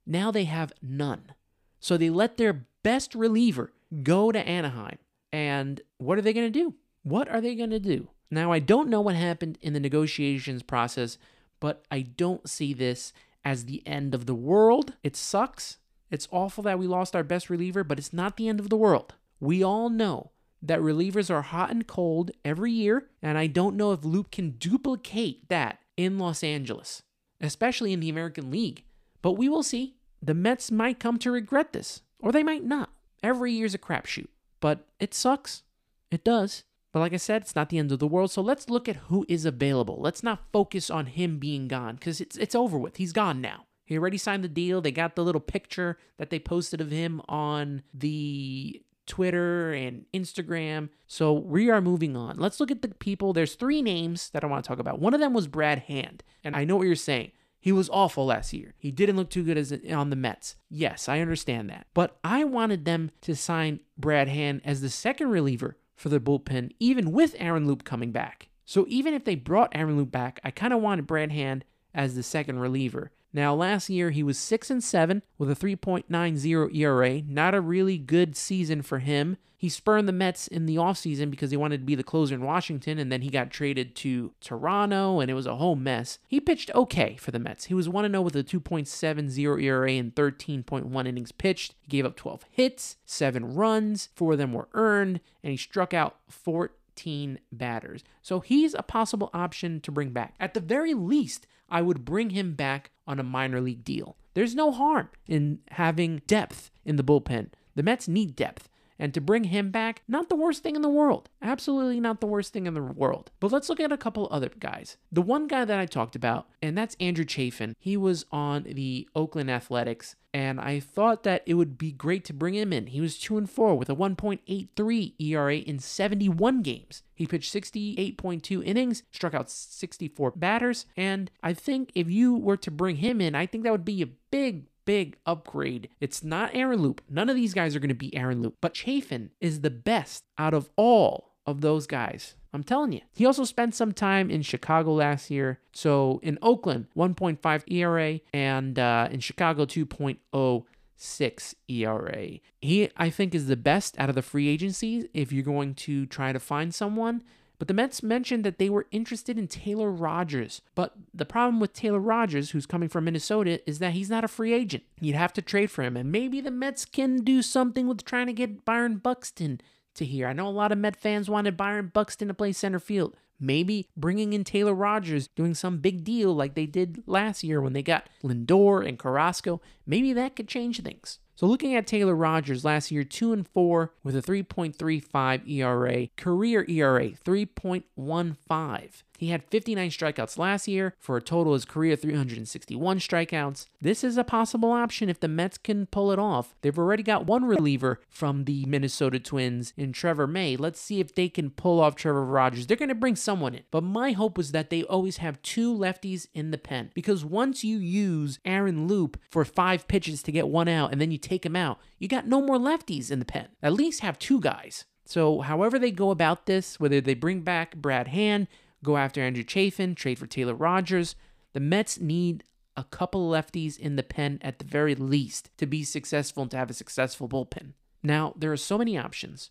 Now 0.05 0.31
they 0.31 0.45
have 0.45 0.73
none. 0.81 1.33
So 1.79 1.97
they 1.97 2.09
let 2.09 2.37
their 2.37 2.65
best 2.83 3.15
reliever 3.15 3.71
go 4.03 4.31
to 4.31 4.39
Anaheim. 4.39 4.97
And 5.31 5.81
what 5.97 6.17
are 6.17 6.21
they 6.21 6.33
going 6.33 6.51
to 6.51 6.59
do? 6.59 6.75
What 7.03 7.29
are 7.29 7.41
they 7.41 7.55
going 7.55 7.71
to 7.71 7.79
do? 7.79 8.09
Now, 8.31 8.51
I 8.51 8.59
don't 8.59 8.89
know 8.89 9.01
what 9.01 9.15
happened 9.15 9.57
in 9.61 9.73
the 9.73 9.79
negotiations 9.79 10.63
process, 10.63 11.17
but 11.59 11.85
I 11.91 12.01
don't 12.01 12.49
see 12.49 12.73
this 12.73 13.13
as 13.43 13.65
the 13.65 13.85
end 13.85 14.15
of 14.15 14.25
the 14.25 14.35
world. 14.35 14.93
It 15.03 15.15
sucks. 15.15 15.77
It's 16.09 16.27
awful 16.31 16.63
that 16.63 16.79
we 16.79 16.87
lost 16.87 17.15
our 17.15 17.23
best 17.23 17.49
reliever, 17.49 17.83
but 17.83 17.99
it's 17.99 18.13
not 18.13 18.37
the 18.37 18.47
end 18.47 18.59
of 18.59 18.69
the 18.69 18.77
world. 18.77 19.13
We 19.39 19.63
all 19.63 19.89
know 19.89 20.31
that 20.61 20.79
relievers 20.79 21.29
are 21.29 21.43
hot 21.43 21.69
and 21.69 21.85
cold 21.85 22.31
every 22.43 22.71
year, 22.71 23.07
and 23.21 23.37
I 23.37 23.47
don't 23.47 23.75
know 23.75 23.91
if 23.91 24.03
Loup 24.03 24.31
can 24.31 24.51
duplicate 24.51 25.47
that 25.49 25.79
in 25.95 26.17
Los 26.17 26.43
Angeles, 26.43 27.03
especially 27.39 27.93
in 27.93 27.99
the 27.99 28.09
American 28.09 28.49
League. 28.49 28.83
But 29.21 29.33
we 29.33 29.47
will 29.49 29.63
see. 29.63 29.94
The 30.25 30.33
Mets 30.33 30.71
might 30.71 30.99
come 30.99 31.19
to 31.19 31.29
regret 31.29 31.71
this, 31.71 32.01
or 32.19 32.31
they 32.31 32.43
might 32.43 32.63
not. 32.63 32.89
Every 33.21 33.51
year's 33.51 33.75
a 33.75 33.79
crapshoot, 33.79 34.27
but 34.59 34.87
it 34.99 35.13
sucks. 35.13 35.61
It 36.09 36.23
does. 36.23 36.63
But 36.91 37.01
like 37.01 37.13
I 37.13 37.17
said, 37.17 37.43
it's 37.43 37.55
not 37.55 37.69
the 37.69 37.77
end 37.77 37.91
of 37.91 37.99
the 37.99 38.07
world. 38.07 38.31
So 38.31 38.41
let's 38.41 38.69
look 38.69 38.89
at 38.89 38.95
who 38.95 39.25
is 39.29 39.45
available. 39.45 39.97
Let's 39.99 40.23
not 40.23 40.51
focus 40.51 40.89
on 40.89 41.07
him 41.07 41.37
being 41.37 41.67
gone 41.67 41.95
because 41.95 42.21
it's 42.21 42.37
it's 42.37 42.55
over 42.55 42.77
with. 42.77 42.97
He's 42.97 43.13
gone 43.13 43.39
now. 43.39 43.65
He 43.83 43.97
already 43.97 44.17
signed 44.17 44.43
the 44.43 44.47
deal. 44.49 44.81
They 44.81 44.91
got 44.91 45.15
the 45.15 45.23
little 45.23 45.41
picture 45.41 45.99
that 46.17 46.31
they 46.31 46.39
posted 46.39 46.81
of 46.81 46.89
him 46.89 47.21
on 47.29 47.83
the 47.93 48.81
Twitter 49.05 49.73
and 49.73 50.05
Instagram. 50.11 50.89
So 51.05 51.33
we 51.33 51.69
are 51.69 51.81
moving 51.81 52.17
on. 52.17 52.37
Let's 52.37 52.59
look 52.59 52.71
at 52.71 52.81
the 52.81 52.87
people. 52.87 53.31
There's 53.31 53.53
three 53.53 53.83
names 53.83 54.31
that 54.31 54.43
I 54.43 54.47
want 54.47 54.63
to 54.63 54.67
talk 54.67 54.79
about. 54.79 54.99
One 54.99 55.13
of 55.13 55.19
them 55.19 55.33
was 55.33 55.47
Brad 55.47 55.79
Hand. 55.79 56.23
And 56.43 56.55
I 56.55 56.63
know 56.63 56.77
what 56.77 56.87
you're 56.87 56.95
saying. 56.95 57.31
He 57.65 57.71
was 57.71 57.89
awful 57.89 58.27
last 58.27 58.53
year. 58.53 58.75
He 58.77 58.91
didn't 58.91 59.15
look 59.15 59.31
too 59.31 59.41
good 59.41 59.57
as 59.57 59.73
on 59.91 60.11
the 60.11 60.15
Mets. 60.15 60.55
Yes, 60.69 61.09
I 61.09 61.19
understand 61.19 61.67
that. 61.71 61.87
But 61.95 62.15
I 62.23 62.43
wanted 62.43 62.85
them 62.85 63.09
to 63.21 63.35
sign 63.35 63.79
Brad 63.97 64.27
Hand 64.27 64.61
as 64.63 64.81
the 64.81 64.89
second 64.91 65.31
reliever 65.31 65.75
for 65.95 66.09
their 66.09 66.19
bullpen, 66.19 66.73
even 66.79 67.11
with 67.11 67.35
Aaron 67.39 67.65
Loup 67.65 67.83
coming 67.83 68.11
back. 68.11 68.49
So 68.65 68.85
even 68.87 69.15
if 69.15 69.25
they 69.25 69.33
brought 69.33 69.71
Aaron 69.75 69.97
Loup 69.97 70.11
back, 70.11 70.39
I 70.43 70.51
kind 70.51 70.75
of 70.75 70.81
wanted 70.81 71.07
Brad 71.07 71.31
Hand 71.31 71.65
as 71.91 72.13
the 72.13 72.21
second 72.21 72.59
reliever. 72.59 73.11
Now, 73.35 73.53
last 73.53 73.89
year 73.89 74.11
he 74.11 74.23
was 74.23 74.37
6 74.37 74.69
and 74.69 74.81
7 74.81 75.21
with 75.37 75.51
a 75.51 75.55
3.90 75.55 76.73
ERA. 76.73 77.21
Not 77.27 77.53
a 77.53 77.59
really 77.59 77.97
good 77.97 78.37
season 78.37 78.81
for 78.81 78.99
him. 78.99 79.35
He 79.57 79.67
spurned 79.67 80.07
the 80.07 80.13
Mets 80.13 80.47
in 80.47 80.67
the 80.67 80.77
offseason 80.77 81.29
because 81.29 81.51
he 81.51 81.57
wanted 81.57 81.79
to 81.79 81.85
be 81.85 81.95
the 81.95 82.03
closer 82.03 82.33
in 82.33 82.43
Washington, 82.43 82.97
and 82.97 83.11
then 83.11 83.23
he 83.23 83.29
got 83.29 83.51
traded 83.51 83.93
to 83.97 84.31
Toronto, 84.39 85.19
and 85.19 85.29
it 85.29 85.33
was 85.33 85.47
a 85.47 85.57
whole 85.57 85.75
mess. 85.75 86.17
He 86.29 86.39
pitched 86.39 86.73
okay 86.73 87.17
for 87.17 87.31
the 87.31 87.39
Mets. 87.39 87.65
He 87.65 87.73
was 87.73 87.89
1 87.89 88.09
0 88.09 88.21
with 88.21 88.37
a 88.37 88.43
2.70 88.43 89.61
ERA 89.61 89.91
and 89.91 90.15
13.1 90.15 91.07
innings 91.07 91.33
pitched. 91.33 91.75
He 91.81 91.89
gave 91.89 92.05
up 92.05 92.15
12 92.15 92.45
hits, 92.49 92.95
7 93.05 93.53
runs, 93.53 94.07
4 94.15 94.33
of 94.33 94.37
them 94.37 94.53
were 94.53 94.69
earned, 94.73 95.19
and 95.43 95.51
he 95.51 95.57
struck 95.57 95.93
out 95.93 96.19
14 96.29 97.39
batters. 97.51 98.05
So 98.21 98.39
he's 98.39 98.73
a 98.73 98.81
possible 98.81 99.29
option 99.33 99.81
to 99.81 99.91
bring 99.91 100.11
back. 100.11 100.35
At 100.39 100.53
the 100.53 100.61
very 100.61 100.93
least, 100.93 101.47
I 101.69 101.81
would 101.81 102.05
bring 102.05 102.31
him 102.31 102.53
back 102.53 102.91
on 103.07 103.19
a 103.19 103.23
minor 103.23 103.61
league 103.61 103.83
deal. 103.83 104.15
There's 104.33 104.55
no 104.55 104.71
harm 104.71 105.09
in 105.27 105.59
having 105.71 106.21
depth 106.27 106.71
in 106.83 106.95
the 106.95 107.03
bullpen. 107.03 107.49
The 107.75 107.83
Mets 107.83 108.07
need 108.07 108.35
depth. 108.35 108.69
And 108.97 109.13
to 109.13 109.21
bring 109.21 109.45
him 109.45 109.71
back, 109.71 110.03
not 110.07 110.29
the 110.29 110.35
worst 110.35 110.63
thing 110.63 110.75
in 110.75 110.81
the 110.81 110.89
world. 110.89 111.29
Absolutely 111.41 111.99
not 111.99 112.21
the 112.21 112.27
worst 112.27 112.53
thing 112.53 112.65
in 112.65 112.73
the 112.73 112.81
world. 112.81 113.31
But 113.39 113.51
let's 113.51 113.67
look 113.69 113.79
at 113.79 113.91
a 113.91 113.97
couple 113.97 114.27
other 114.31 114.49
guys. 114.59 114.97
The 115.11 115.21
one 115.21 115.47
guy 115.47 115.65
that 115.65 115.79
I 115.79 115.85
talked 115.85 116.15
about, 116.15 116.47
and 116.61 116.77
that's 116.77 116.95
Andrew 116.99 117.25
Chafin. 117.25 117.75
He 117.77 117.97
was 117.97 118.25
on 118.31 118.63
the 118.63 119.07
Oakland 119.13 119.51
Athletics, 119.51 120.15
and 120.33 120.59
I 120.59 120.79
thought 120.79 121.23
that 121.23 121.43
it 121.45 121.53
would 121.53 121.77
be 121.77 121.91
great 121.91 122.25
to 122.25 122.33
bring 122.33 122.55
him 122.55 122.73
in. 122.73 122.87
He 122.87 122.99
was 123.01 123.17
2 123.17 123.37
and 123.37 123.49
4 123.49 123.77
with 123.77 123.89
a 123.89 123.95
1.83 123.95 125.13
ERA 125.19 125.57
in 125.57 125.79
71 125.79 126.61
games. 126.61 127.03
He 127.13 127.25
pitched 127.25 127.53
68.2 127.53 128.63
innings, 128.65 129.03
struck 129.11 129.33
out 129.33 129.49
64 129.49 130.31
batters, 130.31 130.85
and 130.97 131.31
I 131.41 131.53
think 131.53 131.91
if 131.95 132.09
you 132.09 132.35
were 132.35 132.57
to 132.57 132.71
bring 132.71 132.97
him 132.97 133.21
in, 133.21 133.35
I 133.35 133.45
think 133.45 133.63
that 133.63 133.71
would 133.71 133.85
be 133.85 134.01
a 134.01 134.07
big, 134.07 134.67
big 134.85 135.17
upgrade. 135.25 135.89
It's 135.99 136.23
not 136.23 136.51
Aaron 136.53 136.81
Loup. 136.81 137.01
None 137.09 137.29
of 137.29 137.35
these 137.35 137.53
guys 137.53 137.75
are 137.75 137.79
going 137.79 137.89
to 137.89 137.95
be 137.95 138.15
Aaron 138.15 138.41
Loup, 138.41 138.55
but 138.61 138.75
Chafin 138.75 139.31
is 139.41 139.61
the 139.61 139.69
best 139.69 140.23
out 140.37 140.53
of 140.53 140.69
all 140.75 141.33
of 141.45 141.61
those 141.61 141.87
guys. 141.87 142.35
I'm 142.53 142.63
telling 142.63 142.93
you. 142.93 143.01
He 143.13 143.25
also 143.25 143.43
spent 143.43 143.75
some 143.75 143.91
time 143.91 144.31
in 144.31 144.41
Chicago 144.41 144.93
last 144.93 145.29
year. 145.29 145.59
So 145.73 146.21
in 146.23 146.39
Oakland, 146.41 146.87
1.5 146.95 147.63
ERA, 147.67 148.21
and 148.33 148.79
uh, 148.79 149.09
in 149.11 149.19
Chicago, 149.19 149.65
2.06 149.65 151.53
ERA. 151.67 152.27
He, 152.61 152.89
I 152.95 153.09
think, 153.09 153.35
is 153.35 153.47
the 153.47 153.57
best 153.57 153.99
out 153.99 154.07
of 154.09 154.15
the 154.15 154.21
free 154.21 154.47
agencies 154.47 155.05
if 155.13 155.33
you're 155.33 155.43
going 155.43 155.75
to 155.75 156.05
try 156.05 156.31
to 156.31 156.39
find 156.39 156.73
someone. 156.73 157.23
But 157.57 157.67
the 157.67 157.73
Mets 157.73 158.03
mentioned 158.03 158.43
that 158.43 158.59
they 158.59 158.69
were 158.69 158.87
interested 158.91 159.37
in 159.37 159.47
Taylor 159.47 159.89
Rogers. 159.89 160.61
But 160.75 160.93
the 161.13 161.25
problem 161.25 161.59
with 161.59 161.73
Taylor 161.73 161.99
Rogers, 161.99 162.51
who's 162.51 162.65
coming 162.65 162.89
from 162.89 163.05
Minnesota, 163.05 163.61
is 163.69 163.79
that 163.79 163.93
he's 163.93 164.09
not 164.09 164.23
a 164.23 164.29
free 164.29 164.53
agent. 164.53 164.83
You'd 164.99 165.15
have 165.15 165.33
to 165.33 165.41
trade 165.41 165.71
for 165.71 165.83
him. 165.83 165.95
And 165.95 166.11
maybe 166.11 166.41
the 166.41 166.51
Mets 166.51 166.85
can 166.85 167.17
do 167.17 167.41
something 167.41 167.87
with 167.87 168.03
trying 168.03 168.27
to 168.27 168.33
get 168.33 168.65
Byron 168.65 168.97
Buxton 168.97 169.61
to 169.95 170.05
here. 170.05 170.27
I 170.27 170.33
know 170.33 170.47
a 170.47 170.49
lot 170.49 170.71
of 170.71 170.77
Met 170.77 170.95
fans 170.95 171.29
wanted 171.29 171.57
Byron 171.57 171.91
Buxton 171.93 172.27
to 172.27 172.33
play 172.33 172.51
center 172.51 172.79
field. 172.79 173.15
Maybe 173.39 173.89
bringing 173.97 174.31
in 174.31 174.43
Taylor 174.45 174.73
Rogers, 174.73 175.27
doing 175.27 175.53
some 175.53 175.79
big 175.79 176.03
deal 176.05 176.33
like 176.33 176.55
they 176.55 176.65
did 176.65 177.03
last 177.05 177.43
year 177.43 177.61
when 177.61 177.73
they 177.73 177.83
got 177.83 178.07
Lindor 178.23 178.87
and 178.87 178.97
Carrasco, 178.97 179.61
maybe 179.85 180.13
that 180.13 180.35
could 180.35 180.47
change 180.47 180.81
things. 180.81 181.19
So 181.35 181.47
looking 181.47 181.75
at 181.75 181.85
Taylor 181.85 182.15
Rogers 182.15 182.63
last 182.63 182.91
year, 182.91 183.03
2 183.03 183.33
and 183.33 183.45
4 183.47 183.91
with 184.03 184.15
a 184.15 184.21
3.35 184.21 185.49
ERA, 185.49 186.07
career 186.15 186.65
ERA 186.69 187.09
3.15. 187.09 189.03
He 189.17 189.29
had 189.29 189.43
59 189.43 189.89
strikeouts 189.89 190.37
last 190.37 190.67
year 190.67 190.95
for 190.99 191.17
a 191.17 191.21
total 191.21 191.53
of 191.53 191.57
his 191.57 191.65
career 191.65 191.95
361 191.95 192.99
strikeouts. 192.99 193.65
This 193.81 194.03
is 194.03 194.17
a 194.17 194.23
possible 194.23 194.71
option 194.71 195.09
if 195.09 195.19
the 195.19 195.27
Mets 195.27 195.57
can 195.57 195.85
pull 195.85 196.11
it 196.11 196.19
off. 196.19 196.55
They've 196.61 196.77
already 196.77 197.03
got 197.03 197.25
one 197.25 197.45
reliever 197.45 197.99
from 198.09 198.45
the 198.45 198.65
Minnesota 198.65 199.19
Twins 199.19 199.73
in 199.77 199.93
Trevor 199.93 200.27
May. 200.27 200.55
Let's 200.57 200.79
see 200.79 200.99
if 200.99 201.13
they 201.13 201.29
can 201.29 201.49
pull 201.49 201.79
off 201.79 201.95
Trevor 201.95 202.25
Rogers. 202.25 202.67
They're 202.67 202.77
going 202.77 202.89
to 202.89 202.95
bring 202.95 203.15
someone 203.15 203.55
in. 203.55 203.63
But 203.71 203.83
my 203.83 204.11
hope 204.11 204.37
was 204.37 204.51
that 204.51 204.69
they 204.69 204.83
always 204.83 205.17
have 205.17 205.41
two 205.41 205.73
lefties 205.73 206.27
in 206.33 206.51
the 206.51 206.57
pen 206.57 206.91
because 206.93 207.25
once 207.25 207.63
you 207.63 207.77
use 207.77 208.39
Aaron 208.45 208.87
Loup 208.87 209.19
for 209.29 209.45
five 209.45 209.87
pitches 209.87 210.23
to 210.23 210.31
get 210.31 210.47
one 210.47 210.67
out 210.67 210.91
and 210.91 210.99
then 210.99 211.11
you 211.11 211.17
take 211.17 211.45
him 211.45 211.55
out, 211.55 211.79
you 211.99 212.07
got 212.07 212.27
no 212.27 212.41
more 212.41 212.57
lefties 212.57 213.11
in 213.11 213.19
the 213.19 213.25
pen. 213.25 213.47
At 213.61 213.73
least 213.73 214.01
have 214.01 214.19
two 214.19 214.39
guys. 214.39 214.85
So, 215.07 215.41
however 215.41 215.77
they 215.77 215.91
go 215.91 216.09
about 216.09 216.47
this, 216.47 216.79
whether 216.79 216.99
they 216.99 217.13
bring 217.13 217.41
back 217.41 217.75
Brad 217.75 218.07
Hand, 218.07 218.47
go 218.85 218.97
after 218.97 219.21
Andrew 219.21 219.43
Chafin, 219.43 219.95
trade 219.95 220.19
for 220.19 220.27
Taylor 220.27 220.53
Rogers. 220.53 221.15
The 221.53 221.59
Mets 221.59 221.99
need 221.99 222.43
a 222.77 222.83
couple 222.83 223.29
lefties 223.29 223.79
in 223.79 223.95
the 223.95 224.03
pen 224.03 224.39
at 224.41 224.59
the 224.59 224.65
very 224.65 224.95
least 224.95 225.49
to 225.57 225.65
be 225.65 225.83
successful 225.83 226.43
and 226.43 226.51
to 226.51 226.57
have 226.57 226.69
a 226.69 226.73
successful 226.73 227.27
bullpen. 227.27 227.73
Now, 228.03 228.33
there 228.37 228.51
are 228.51 228.57
so 228.57 228.77
many 228.77 228.97
options, 228.97 229.49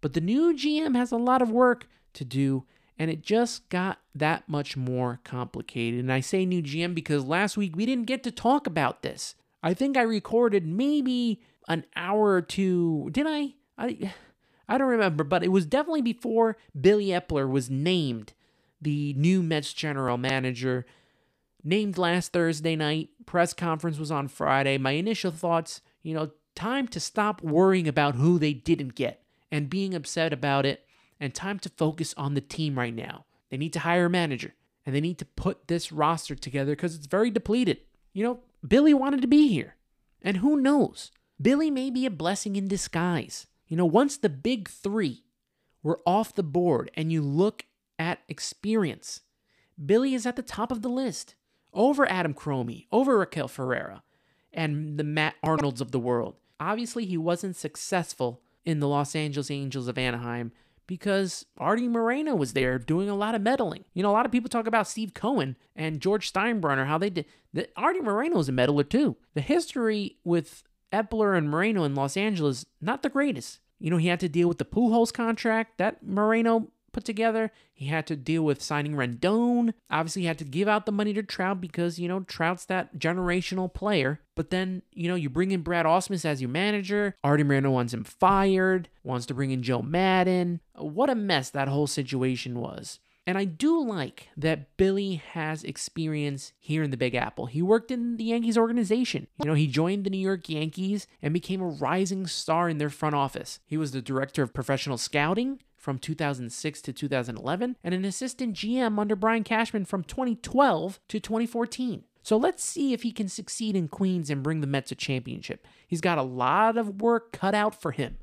but 0.00 0.14
the 0.14 0.20
new 0.20 0.54
GM 0.54 0.96
has 0.96 1.12
a 1.12 1.16
lot 1.16 1.42
of 1.42 1.50
work 1.50 1.86
to 2.14 2.24
do, 2.24 2.64
and 2.98 3.10
it 3.10 3.22
just 3.22 3.68
got 3.68 4.00
that 4.14 4.48
much 4.48 4.76
more 4.76 5.20
complicated. 5.24 6.00
And 6.00 6.12
I 6.12 6.20
say 6.20 6.44
new 6.44 6.62
GM 6.62 6.94
because 6.94 7.24
last 7.24 7.56
week 7.56 7.76
we 7.76 7.86
didn't 7.86 8.06
get 8.06 8.22
to 8.24 8.30
talk 8.30 8.66
about 8.66 9.02
this. 9.02 9.34
I 9.62 9.74
think 9.74 9.96
I 9.96 10.02
recorded 10.02 10.66
maybe 10.66 11.40
an 11.68 11.84
hour 11.96 12.32
or 12.32 12.42
two. 12.42 13.08
Did 13.12 13.26
I? 13.28 13.54
I 13.78 14.12
I 14.68 14.78
don't 14.78 14.88
remember, 14.88 15.24
but 15.24 15.44
it 15.44 15.48
was 15.48 15.66
definitely 15.66 16.02
before 16.02 16.56
Billy 16.78 17.06
Eppler 17.06 17.48
was 17.48 17.70
named 17.70 18.32
the 18.84 19.14
new 19.14 19.42
Mets 19.42 19.72
general 19.72 20.16
manager, 20.16 20.86
named 21.62 21.98
last 21.98 22.32
Thursday 22.32 22.76
night. 22.76 23.10
Press 23.26 23.52
conference 23.52 23.98
was 23.98 24.10
on 24.10 24.28
Friday. 24.28 24.78
My 24.78 24.92
initial 24.92 25.32
thoughts, 25.32 25.80
you 26.02 26.14
know, 26.14 26.30
time 26.54 26.86
to 26.88 27.00
stop 27.00 27.42
worrying 27.42 27.88
about 27.88 28.14
who 28.14 28.38
they 28.38 28.52
didn't 28.52 28.94
get 28.94 29.22
and 29.50 29.70
being 29.70 29.94
upset 29.94 30.32
about 30.32 30.66
it, 30.66 30.84
and 31.20 31.34
time 31.34 31.58
to 31.60 31.68
focus 31.68 32.12
on 32.16 32.34
the 32.34 32.40
team 32.40 32.78
right 32.78 32.94
now. 32.94 33.24
They 33.50 33.56
need 33.56 33.72
to 33.74 33.80
hire 33.80 34.06
a 34.06 34.10
manager 34.10 34.54
and 34.84 34.94
they 34.94 35.00
need 35.00 35.18
to 35.18 35.24
put 35.24 35.68
this 35.68 35.92
roster 35.92 36.34
together 36.34 36.72
because 36.72 36.94
it's 36.94 37.06
very 37.06 37.30
depleted. 37.30 37.78
You 38.12 38.24
know, 38.24 38.40
Billy 38.66 38.94
wanted 38.94 39.22
to 39.22 39.28
be 39.28 39.48
here. 39.48 39.76
And 40.22 40.38
who 40.38 40.56
knows? 40.56 41.10
Billy 41.40 41.70
may 41.70 41.90
be 41.90 42.06
a 42.06 42.10
blessing 42.10 42.56
in 42.56 42.68
disguise. 42.68 43.46
You 43.68 43.76
know, 43.76 43.86
once 43.86 44.16
the 44.16 44.28
big 44.28 44.68
three 44.68 45.24
were 45.82 46.00
off 46.06 46.34
the 46.34 46.42
board 46.42 46.90
and 46.94 47.12
you 47.12 47.22
look 47.22 47.64
at 47.98 48.20
experience. 48.28 49.20
Billy 49.84 50.14
is 50.14 50.26
at 50.26 50.36
the 50.36 50.42
top 50.42 50.70
of 50.70 50.82
the 50.82 50.88
list, 50.88 51.34
over 51.72 52.08
Adam 52.10 52.34
Cromie, 52.34 52.86
over 52.92 53.18
Raquel 53.18 53.48
Ferreira, 53.48 54.02
and 54.52 54.98
the 54.98 55.04
Matt 55.04 55.34
Arnolds 55.42 55.80
of 55.80 55.90
the 55.90 55.98
world. 55.98 56.36
Obviously, 56.60 57.04
he 57.04 57.16
wasn't 57.16 57.56
successful 57.56 58.40
in 58.64 58.80
the 58.80 58.88
Los 58.88 59.14
Angeles 59.16 59.50
Angels 59.50 59.88
of 59.88 59.98
Anaheim 59.98 60.52
because 60.86 61.46
Arte 61.58 61.88
Moreno 61.88 62.34
was 62.34 62.52
there 62.52 62.78
doing 62.78 63.08
a 63.08 63.16
lot 63.16 63.34
of 63.34 63.42
meddling. 63.42 63.84
You 63.94 64.02
know, 64.02 64.10
a 64.10 64.12
lot 64.12 64.26
of 64.26 64.32
people 64.32 64.48
talk 64.48 64.66
about 64.66 64.88
Steve 64.88 65.14
Cohen 65.14 65.56
and 65.74 66.00
George 66.00 66.32
Steinbrenner, 66.32 66.86
how 66.86 66.98
they 66.98 67.10
did. 67.10 67.26
The, 67.52 67.68
Arte 67.76 68.00
Moreno 68.00 68.38
is 68.38 68.48
a 68.48 68.52
meddler 68.52 68.84
too. 68.84 69.16
The 69.34 69.40
history 69.40 70.18
with 70.24 70.62
Eppler 70.92 71.36
and 71.36 71.50
Moreno 71.50 71.84
in 71.84 71.94
Los 71.94 72.16
Angeles, 72.16 72.64
not 72.80 73.02
the 73.02 73.08
greatest. 73.08 73.60
You 73.78 73.90
know, 73.90 73.96
he 73.96 74.08
had 74.08 74.20
to 74.20 74.28
deal 74.28 74.48
with 74.48 74.58
the 74.58 74.64
Pujols 74.64 75.12
contract. 75.12 75.78
That 75.78 76.06
Moreno 76.06 76.68
put 76.94 77.04
together. 77.04 77.50
He 77.72 77.86
had 77.86 78.06
to 78.06 78.16
deal 78.16 78.42
with 78.42 78.62
signing 78.62 78.94
Rendon. 78.94 79.74
Obviously, 79.90 80.22
he 80.22 80.28
had 80.28 80.38
to 80.38 80.44
give 80.44 80.68
out 80.68 80.86
the 80.86 80.92
money 80.92 81.12
to 81.12 81.22
Trout 81.22 81.60
because, 81.60 81.98
you 81.98 82.08
know, 82.08 82.20
Trout's 82.20 82.64
that 82.66 82.98
generational 82.98 83.72
player. 83.72 84.20
But 84.34 84.50
then, 84.50 84.82
you 84.92 85.08
know, 85.08 85.14
you 85.14 85.28
bring 85.28 85.50
in 85.50 85.62
Brad 85.62 85.86
Ausmus 85.86 86.24
as 86.24 86.40
your 86.40 86.50
manager. 86.50 87.14
Arte 87.22 87.42
Moreno 87.42 87.70
wants 87.70 87.92
him 87.92 88.04
fired, 88.04 88.88
wants 89.02 89.26
to 89.26 89.34
bring 89.34 89.50
in 89.50 89.62
Joe 89.62 89.82
Maddon. 89.82 90.60
What 90.74 91.10
a 91.10 91.14
mess 91.14 91.50
that 91.50 91.68
whole 91.68 91.86
situation 91.86 92.58
was. 92.58 92.98
And 93.26 93.38
I 93.38 93.44
do 93.44 93.82
like 93.82 94.28
that 94.36 94.76
Billy 94.76 95.14
has 95.14 95.64
experience 95.64 96.52
here 96.60 96.82
in 96.82 96.90
the 96.90 96.96
Big 96.96 97.14
Apple. 97.14 97.46
He 97.46 97.62
worked 97.62 97.90
in 97.90 98.18
the 98.18 98.24
Yankees 98.24 98.58
organization. 98.58 99.28
You 99.42 99.48
know, 99.48 99.54
he 99.54 99.66
joined 99.66 100.04
the 100.04 100.10
New 100.10 100.18
York 100.18 100.48
Yankees 100.48 101.06
and 101.22 101.32
became 101.32 101.62
a 101.62 101.68
rising 101.68 102.26
star 102.26 102.68
in 102.68 102.76
their 102.76 102.90
front 102.90 103.14
office. 103.14 103.60
He 103.64 103.78
was 103.78 103.92
the 103.92 104.02
director 104.02 104.42
of 104.42 104.52
professional 104.52 104.98
scouting, 104.98 105.60
from 105.84 105.98
2006 105.98 106.80
to 106.80 106.92
2011 106.94 107.76
and 107.84 107.94
an 107.94 108.06
assistant 108.06 108.56
GM 108.56 108.98
under 108.98 109.14
Brian 109.14 109.44
Cashman 109.44 109.84
from 109.84 110.02
2012 110.02 110.98
to 111.08 111.20
2014. 111.20 112.04
So 112.22 112.38
let's 112.38 112.64
see 112.64 112.94
if 112.94 113.02
he 113.02 113.12
can 113.12 113.28
succeed 113.28 113.76
in 113.76 113.88
Queens 113.88 114.30
and 114.30 114.42
bring 114.42 114.62
the 114.62 114.66
Mets 114.66 114.90
a 114.92 114.94
championship. 114.94 115.66
He's 115.86 116.00
got 116.00 116.16
a 116.16 116.22
lot 116.22 116.78
of 116.78 117.02
work 117.02 117.32
cut 117.32 117.54
out 117.54 117.78
for 117.78 117.92
him. 117.92 118.16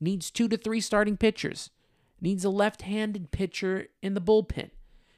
Needs 0.00 0.28
two 0.28 0.48
to 0.48 0.56
three 0.56 0.80
starting 0.80 1.16
pitchers. 1.16 1.70
Needs 2.20 2.44
a 2.44 2.50
left 2.50 2.82
handed 2.82 3.30
pitcher 3.30 3.86
in 4.02 4.14
the 4.14 4.20
bullpen. 4.20 4.70